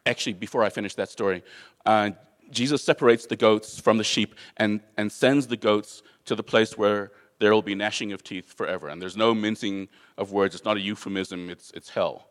actually, 0.05 0.33
before 0.33 0.63
I 0.63 0.69
finish 0.69 0.95
that 0.95 1.09
story, 1.09 1.43
uh, 1.85 2.11
Jesus 2.49 2.83
separates 2.83 3.25
the 3.25 3.35
goats 3.35 3.79
from 3.79 3.97
the 3.97 4.03
sheep 4.03 4.35
and, 4.57 4.81
and 4.97 5.11
sends 5.11 5.47
the 5.47 5.57
goats 5.57 6.01
to 6.25 6.35
the 6.35 6.43
place 6.43 6.77
where 6.77 7.11
there 7.39 7.53
will 7.53 7.61
be 7.61 7.75
gnashing 7.75 8.11
of 8.11 8.23
teeth 8.23 8.53
forever. 8.53 8.87
And 8.87 9.01
there's 9.01 9.17
no 9.17 9.33
mincing 9.33 9.87
of 10.17 10.31
words. 10.31 10.55
It's 10.55 10.65
not 10.65 10.77
a 10.77 10.81
euphemism, 10.81 11.49
it's, 11.49 11.71
it's 11.71 11.89
hell. 11.89 12.29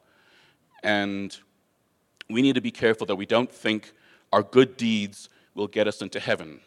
And 0.82 1.36
we 2.28 2.42
need 2.42 2.54
to 2.54 2.60
be 2.60 2.70
careful 2.70 3.06
that 3.06 3.16
we 3.16 3.26
don't 3.26 3.50
think 3.50 3.92
our 4.32 4.42
good 4.42 4.76
deeds 4.76 5.28
will 5.54 5.68
get 5.68 5.86
us 5.86 6.02
into 6.02 6.20
heaven. 6.20 6.60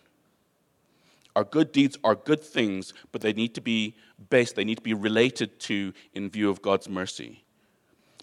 Our 1.36 1.44
good 1.44 1.72
deeds 1.72 1.98
are 2.04 2.16
good 2.16 2.42
things, 2.42 2.94
but 3.12 3.22
they 3.22 3.34
need 3.34 3.54
to 3.56 3.62
be 3.62 3.96
based, 4.30 4.56
they 4.56 4.64
need 4.64 4.76
to 4.76 4.82
be 4.82 4.94
related 4.94 5.60
to 5.62 5.94
in 6.14 6.30
view 6.30 6.50
of 6.50 6.62
God's 6.62 6.90
mercy. 6.90 7.44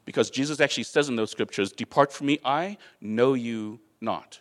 Because 0.05 0.31
Jesus 0.31 0.61
actually 0.61 0.85
says 0.85 1.09
in 1.09 1.17
those 1.17 1.31
scriptures, 1.31 1.73
Depart 1.73 2.13
from 2.13 2.29
me, 2.29 2.39
I 2.45 2.79
know 3.01 3.35
you 3.35 3.81
not. 4.01 4.41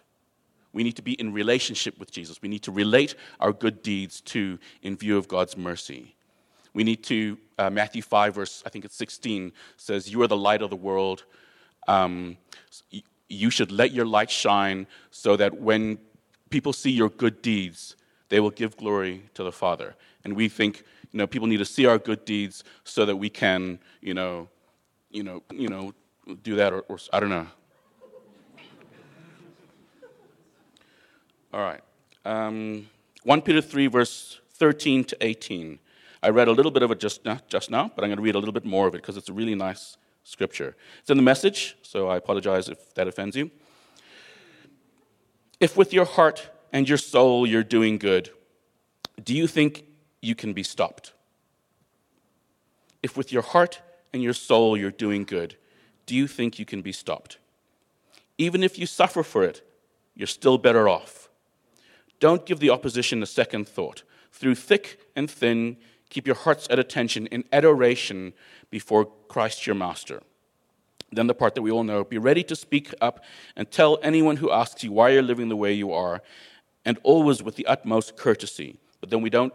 We 0.76 0.84
need 0.84 0.98
to 0.98 1.02
be 1.02 1.14
in 1.14 1.32
relationship 1.32 1.98
with 1.98 2.12
Jesus. 2.12 2.42
We 2.42 2.50
need 2.50 2.64
to 2.64 2.72
relate 2.72 3.16
our 3.40 3.54
good 3.54 3.82
deeds 3.82 4.20
to 4.22 4.60
in 4.82 4.98
view 4.98 5.18
of 5.18 5.30
God's 5.30 5.56
mercy. 5.56 6.16
We 6.74 6.84
need 6.84 7.02
to, 7.06 7.38
uh, 7.58 7.70
Matthew 7.70 8.02
5, 8.02 8.36
verse, 8.36 8.62
I 8.66 8.70
think 8.70 8.84
it's 8.84 8.98
16, 8.98 9.54
says, 9.78 10.12
You 10.12 10.22
are 10.22 10.28
the 10.28 10.36
light 10.36 10.62
of 10.62 10.70
the 10.70 10.76
world. 10.76 11.24
Um, 11.88 12.36
you 13.30 13.50
should 13.50 13.72
let 13.72 13.94
your 13.94 14.06
light 14.06 14.30
shine 14.30 14.86
so 15.12 15.38
that 15.38 15.54
when 15.62 15.98
people 16.50 16.74
see 16.74 16.92
your 16.92 17.10
good 17.10 17.42
deeds, 17.42 17.96
they 18.28 18.42
will 18.42 18.52
give 18.52 18.76
glory 18.76 19.24
to 19.34 19.46
the 19.46 19.54
Father. 19.54 19.96
And 20.26 20.36
we 20.36 20.50
think, 20.50 20.84
you 21.14 21.20
know, 21.20 21.26
people 21.26 21.48
need 21.48 21.58
to 21.58 21.66
see 21.66 21.86
our 21.86 21.98
good 21.98 22.26
deeds 22.26 22.66
so 22.84 23.06
that 23.06 23.16
we 23.16 23.30
can, 23.30 23.80
you 24.02 24.14
know, 24.14 24.50
you 25.10 25.24
know, 25.24 25.42
you 25.54 25.70
know, 25.70 25.94
do 26.44 26.58
that, 26.58 26.74
or, 26.74 26.82
or 26.90 27.00
I 27.14 27.22
don't 27.22 27.30
know. 27.30 27.48
All 31.56 31.62
right. 31.62 31.80
Um, 32.26 32.90
1 33.24 33.42
Peter 33.42 33.62
3, 33.62 33.88
verse 33.88 34.42
13 34.56 35.06
to 35.06 35.18
18. 35.22 35.80
I 36.22 36.30
read 36.30 36.50
a 36.50 36.52
little 36.52 36.70
bit 36.70 36.84
of 36.84 36.92
it 36.92 37.00
just 37.00 37.24
now, 37.24 37.40
just 37.48 37.72
now, 37.72 37.90
but 37.96 38.04
I'm 38.04 38.10
going 38.10 38.18
to 38.18 38.24
read 38.24 38.36
a 38.36 38.40
little 38.40 38.52
bit 38.52 38.66
more 38.66 38.88
of 38.88 38.94
it 38.94 38.98
because 38.98 39.16
it's 39.16 39.30
a 39.30 39.34
really 39.34 39.56
nice 39.56 39.96
scripture. 40.26 40.76
It's 41.00 41.10
in 41.10 41.16
the 41.16 41.24
message, 41.24 41.78
so 41.82 42.10
I 42.10 42.18
apologize 42.18 42.68
if 42.68 42.94
that 42.96 43.08
offends 43.08 43.38
you. 43.38 43.52
If 45.62 45.78
with 45.78 45.94
your 45.94 46.04
heart 46.04 46.50
and 46.74 46.90
your 46.90 46.98
soul 46.98 47.48
you're 47.48 47.64
doing 47.64 48.00
good, 48.00 48.32
do 49.24 49.34
you 49.34 49.48
think 49.48 49.86
you 50.22 50.36
can 50.36 50.52
be 50.52 50.64
stopped? 50.64 51.14
If 53.02 53.16
with 53.16 53.32
your 53.32 53.44
heart 53.44 53.82
and 54.12 54.22
your 54.22 54.34
soul 54.34 54.76
you're 54.76 54.92
doing 54.92 55.24
good, 55.24 55.56
do 56.06 56.16
you 56.16 56.28
think 56.28 56.60
you 56.60 56.66
can 56.66 56.82
be 56.82 56.92
stopped? 56.92 57.38
Even 58.38 58.62
if 58.62 58.78
you 58.78 58.86
suffer 58.86 59.24
for 59.24 59.46
it, 59.46 59.66
you're 60.16 60.28
still 60.28 60.58
better 60.58 60.90
off. 60.90 61.25
Don't 62.26 62.48
give 62.48 62.60
the 62.60 62.72
opposition 62.72 63.22
a 63.22 63.28
second 63.28 63.68
thought. 63.68 64.02
Through 64.32 64.56
thick 64.56 65.00
and 65.16 65.30
thin, 65.30 65.78
keep 66.10 66.26
your 66.26 66.36
hearts 66.36 66.66
at 66.72 66.80
attention 66.80 67.28
in 67.28 67.44
adoration 67.54 68.34
before 68.72 69.06
Christ 69.28 69.68
your 69.68 69.76
Master. 69.76 70.24
Then 71.12 71.28
the 71.28 71.36
part 71.36 71.54
that 71.54 71.62
we 71.62 71.70
all 71.70 71.84
know 71.84 72.04
be 72.04 72.18
ready 72.18 72.42
to 72.46 72.56
speak 72.56 72.92
up 73.00 73.24
and 73.56 73.70
tell 73.70 74.00
anyone 74.02 74.38
who 74.38 74.50
asks 74.50 74.84
you 74.84 74.92
why 74.92 75.10
you're 75.10 75.22
living 75.22 75.50
the 75.50 75.56
way 75.56 75.72
you 75.72 75.94
are, 75.94 76.24
and 76.84 76.98
always 77.04 77.44
with 77.44 77.58
the 77.58 77.68
utmost 77.68 78.18
courtesy. 78.18 78.80
But 79.02 79.12
then 79.12 79.22
we 79.22 79.30
don't 79.30 79.54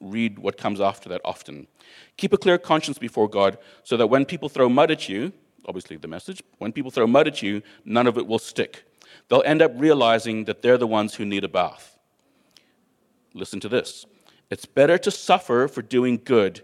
read 0.00 0.40
what 0.40 0.56
comes 0.56 0.80
after 0.80 1.08
that 1.10 1.20
often. 1.24 1.68
Keep 2.16 2.32
a 2.32 2.36
clear 2.36 2.58
conscience 2.58 2.98
before 2.98 3.28
God 3.28 3.58
so 3.84 3.96
that 3.96 4.08
when 4.08 4.24
people 4.24 4.48
throw 4.48 4.68
mud 4.68 4.90
at 4.90 5.08
you, 5.08 5.32
obviously 5.66 5.96
the 5.96 6.08
message, 6.08 6.42
when 6.58 6.72
people 6.72 6.90
throw 6.90 7.06
mud 7.06 7.28
at 7.28 7.42
you, 7.42 7.62
none 7.84 8.08
of 8.08 8.18
it 8.18 8.26
will 8.26 8.40
stick. 8.40 8.82
They'll 9.28 9.44
end 9.46 9.62
up 9.62 9.70
realizing 9.76 10.46
that 10.46 10.62
they're 10.62 10.78
the 10.78 10.88
ones 10.88 11.14
who 11.14 11.24
need 11.24 11.44
a 11.44 11.48
bath. 11.48 11.94
Listen 13.38 13.60
to 13.60 13.68
this. 13.68 14.04
It's 14.50 14.66
better 14.66 14.98
to 14.98 15.10
suffer 15.10 15.68
for 15.68 15.82
doing 15.82 16.20
good, 16.24 16.62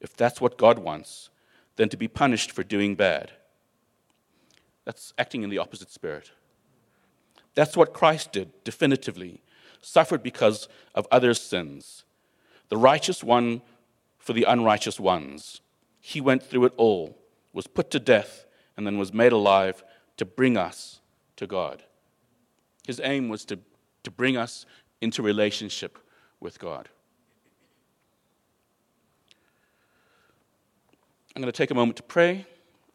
if 0.00 0.16
that's 0.16 0.40
what 0.40 0.58
God 0.58 0.78
wants, 0.78 1.30
than 1.76 1.88
to 1.90 1.96
be 1.96 2.08
punished 2.08 2.50
for 2.50 2.62
doing 2.62 2.94
bad. 2.94 3.32
That's 4.84 5.12
acting 5.18 5.42
in 5.42 5.50
the 5.50 5.58
opposite 5.58 5.90
spirit. 5.90 6.32
That's 7.54 7.76
what 7.76 7.92
Christ 7.92 8.32
did, 8.32 8.52
definitively. 8.64 9.42
Suffered 9.80 10.22
because 10.22 10.68
of 10.94 11.06
others' 11.10 11.40
sins. 11.40 12.04
The 12.68 12.76
righteous 12.76 13.22
one 13.22 13.62
for 14.18 14.32
the 14.32 14.44
unrighteous 14.44 14.98
ones. 14.98 15.60
He 16.00 16.20
went 16.20 16.42
through 16.42 16.64
it 16.64 16.72
all, 16.76 17.16
was 17.52 17.66
put 17.66 17.90
to 17.92 18.00
death, 18.00 18.46
and 18.76 18.86
then 18.86 18.98
was 18.98 19.12
made 19.12 19.32
alive 19.32 19.84
to 20.16 20.24
bring 20.24 20.56
us 20.56 21.00
to 21.36 21.46
God. 21.46 21.82
His 22.86 23.00
aim 23.04 23.28
was 23.28 23.44
to, 23.46 23.58
to 24.04 24.10
bring 24.10 24.36
us 24.36 24.64
into 25.00 25.22
relationship 25.22 25.98
with 26.40 26.58
God. 26.58 26.88
I'm 31.34 31.42
going 31.42 31.52
to 31.52 31.56
take 31.56 31.70
a 31.70 31.74
moment 31.74 31.96
to 31.98 32.02
pray, 32.02 32.46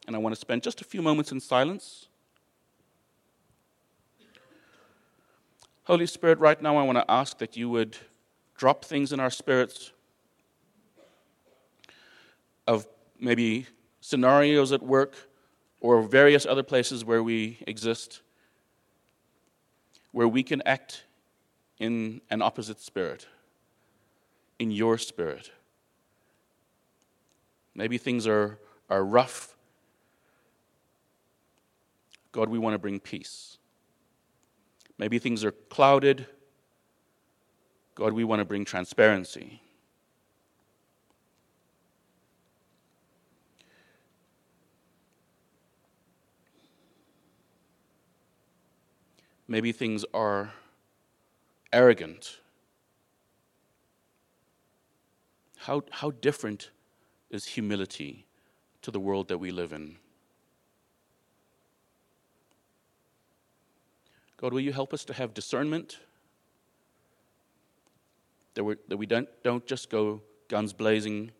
and 0.06 0.14
I 0.14 0.18
want 0.18 0.34
to 0.34 0.40
spend 0.40 0.62
just 0.62 0.80
a 0.80 0.84
few 0.84 1.00
moments 1.00 1.32
in 1.32 1.40
silence. 1.40 2.08
Holy 5.84 6.06
Spirit, 6.06 6.38
right 6.38 6.60
now 6.60 6.76
I 6.76 6.82
want 6.82 6.98
to 6.98 7.10
ask 7.10 7.38
that 7.38 7.56
you 7.56 7.68
would 7.70 7.96
drop 8.56 8.84
things 8.84 9.12
in 9.12 9.20
our 9.20 9.30
spirits 9.30 9.92
of 12.66 12.86
maybe 13.20 13.66
scenarios 14.00 14.72
at 14.72 14.82
work 14.82 15.14
or 15.80 16.02
various 16.02 16.46
other 16.46 16.62
places 16.62 17.04
where 17.04 17.22
we 17.22 17.58
exist, 17.66 18.22
where 20.12 20.28
we 20.28 20.42
can 20.42 20.62
act 20.66 21.04
in 21.78 22.20
an 22.30 22.40
opposite 22.40 22.80
spirit, 22.80 23.26
in 24.58 24.70
your 24.70 24.98
spirit. 24.98 25.50
Maybe 27.74 27.98
things 27.98 28.26
are, 28.26 28.58
are 28.88 29.04
rough. 29.04 29.56
God, 32.32 32.48
we 32.48 32.58
want 32.58 32.74
to 32.74 32.78
bring 32.78 33.00
peace. 33.00 33.58
Maybe 34.98 35.18
things 35.18 35.44
are 35.44 35.52
clouded. 35.52 36.26
God, 37.94 38.12
we 38.12 38.24
want 38.24 38.40
to 38.40 38.44
bring 38.44 38.64
transparency. 38.64 39.60
Maybe 49.46 49.72
things 49.72 50.04
are 50.14 50.52
arrogant. 51.72 52.40
How, 55.64 55.82
how 55.90 56.10
different 56.10 56.72
is 57.30 57.46
humility 57.46 58.26
to 58.82 58.90
the 58.90 59.00
world 59.00 59.28
that 59.28 59.38
we 59.38 59.50
live 59.50 59.72
in? 59.72 59.96
God, 64.36 64.52
will 64.52 64.60
you 64.60 64.74
help 64.74 64.92
us 64.92 65.06
to 65.06 65.14
have 65.14 65.32
discernment? 65.32 66.00
That, 68.52 68.64
we 68.64 68.76
that 68.88 68.98
we 68.98 69.06
don't, 69.06 69.26
don't 69.42 69.66
just 69.66 69.88
go 69.88 70.20
guns 70.48 70.74
blazing 70.74 71.30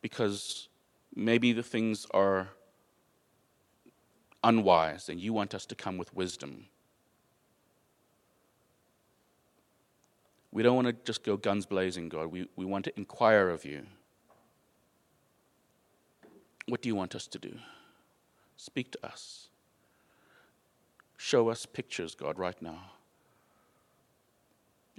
because 0.00 0.70
maybe 1.14 1.52
the 1.52 1.62
things 1.62 2.06
are 2.12 2.48
unwise 4.42 5.10
and 5.10 5.20
you 5.20 5.34
want 5.34 5.54
us 5.54 5.66
to 5.66 5.74
come 5.74 5.98
with 5.98 6.14
wisdom. 6.14 6.69
We 10.52 10.62
don't 10.62 10.74
want 10.74 10.88
to 10.88 10.92
just 11.04 11.22
go 11.22 11.36
guns 11.36 11.66
blazing, 11.66 12.08
God. 12.08 12.26
We, 12.26 12.48
we 12.56 12.64
want 12.64 12.84
to 12.86 12.92
inquire 12.96 13.48
of 13.50 13.64
you. 13.64 13.86
What 16.66 16.82
do 16.82 16.88
you 16.88 16.94
want 16.94 17.14
us 17.14 17.26
to 17.28 17.38
do? 17.38 17.54
Speak 18.56 18.92
to 18.92 19.06
us. 19.06 19.48
Show 21.16 21.48
us 21.48 21.66
pictures, 21.66 22.14
God, 22.14 22.38
right 22.38 22.60
now, 22.60 22.92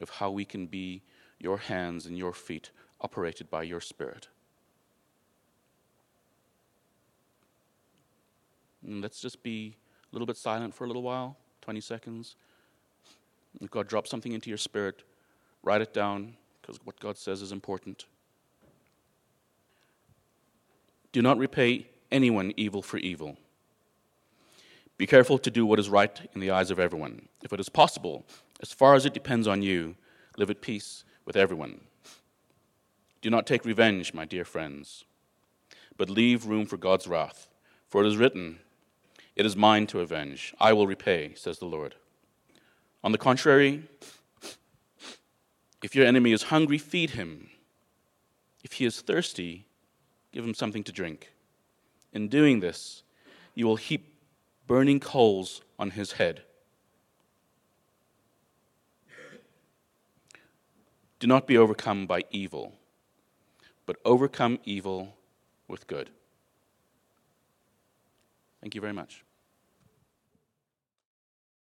of 0.01 0.09
how 0.09 0.31
we 0.31 0.45
can 0.45 0.67
be 0.67 1.01
your 1.39 1.57
hands 1.57 2.05
and 2.05 2.17
your 2.17 2.33
feet 2.33 2.71
operated 3.01 3.49
by 3.49 3.63
your 3.63 3.81
Spirit. 3.81 4.27
And 8.85 9.01
let's 9.01 9.19
just 9.21 9.43
be 9.43 9.75
a 10.11 10.15
little 10.15 10.25
bit 10.25 10.37
silent 10.37 10.73
for 10.73 10.85
a 10.85 10.87
little 10.87 11.03
while 11.03 11.37
20 11.61 11.79
seconds. 11.81 12.35
If 13.59 13.69
God 13.69 13.87
drops 13.87 14.09
something 14.09 14.31
into 14.31 14.49
your 14.49 14.57
spirit, 14.57 15.03
Write 15.63 15.81
it 15.81 15.93
down 15.93 16.35
because 16.61 16.79
what 16.83 16.99
God 16.99 17.17
says 17.17 17.41
is 17.41 17.51
important. 17.51 18.05
Do 21.11 21.21
not 21.21 21.37
repay 21.37 21.87
anyone 22.11 22.53
evil 22.55 22.81
for 22.81 22.97
evil. 22.97 23.37
Be 24.97 25.07
careful 25.07 25.37
to 25.39 25.51
do 25.51 25.65
what 25.65 25.79
is 25.79 25.89
right 25.89 26.29
in 26.33 26.41
the 26.41 26.51
eyes 26.51 26.71
of 26.71 26.79
everyone. 26.79 27.27
If 27.43 27.51
it 27.51 27.59
is 27.59 27.69
possible, 27.69 28.25
as 28.61 28.71
far 28.71 28.93
as 28.93 29.05
it 29.05 29.13
depends 29.13 29.47
on 29.47 29.61
you, 29.61 29.95
live 30.37 30.49
at 30.49 30.61
peace 30.61 31.03
with 31.25 31.35
everyone. 31.35 31.81
Do 33.21 33.29
not 33.29 33.45
take 33.45 33.65
revenge, 33.65 34.13
my 34.13 34.25
dear 34.25 34.45
friends, 34.45 35.05
but 35.97 36.09
leave 36.09 36.45
room 36.45 36.65
for 36.65 36.77
God's 36.77 37.07
wrath. 37.07 37.47
For 37.87 38.03
it 38.03 38.07
is 38.07 38.17
written, 38.17 38.59
It 39.35 39.45
is 39.45 39.55
mine 39.55 39.87
to 39.87 39.99
avenge, 39.99 40.53
I 40.59 40.73
will 40.73 40.87
repay, 40.87 41.33
says 41.35 41.59
the 41.59 41.65
Lord. 41.65 41.95
On 43.03 43.11
the 43.11 43.17
contrary, 43.17 43.83
if 45.81 45.95
your 45.95 46.05
enemy 46.05 46.31
is 46.31 46.43
hungry, 46.43 46.77
feed 46.77 47.11
him. 47.11 47.49
If 48.63 48.73
he 48.73 48.85
is 48.85 49.01
thirsty, 49.01 49.65
give 50.31 50.45
him 50.45 50.53
something 50.53 50.83
to 50.83 50.91
drink. 50.91 51.33
In 52.13 52.27
doing 52.27 52.59
this, 52.59 53.03
you 53.55 53.65
will 53.65 53.77
heap 53.77 54.13
burning 54.67 54.99
coals 54.99 55.61
on 55.79 55.91
his 55.91 56.13
head. 56.13 56.43
Do 61.19 61.27
not 61.27 61.45
be 61.47 61.57
overcome 61.57 62.07
by 62.07 62.23
evil, 62.31 62.73
but 63.85 63.97
overcome 64.05 64.59
evil 64.65 65.15
with 65.67 65.87
good. 65.87 66.09
Thank 68.61 68.75
you 68.75 68.81
very 68.81 68.93
much. 68.93 69.23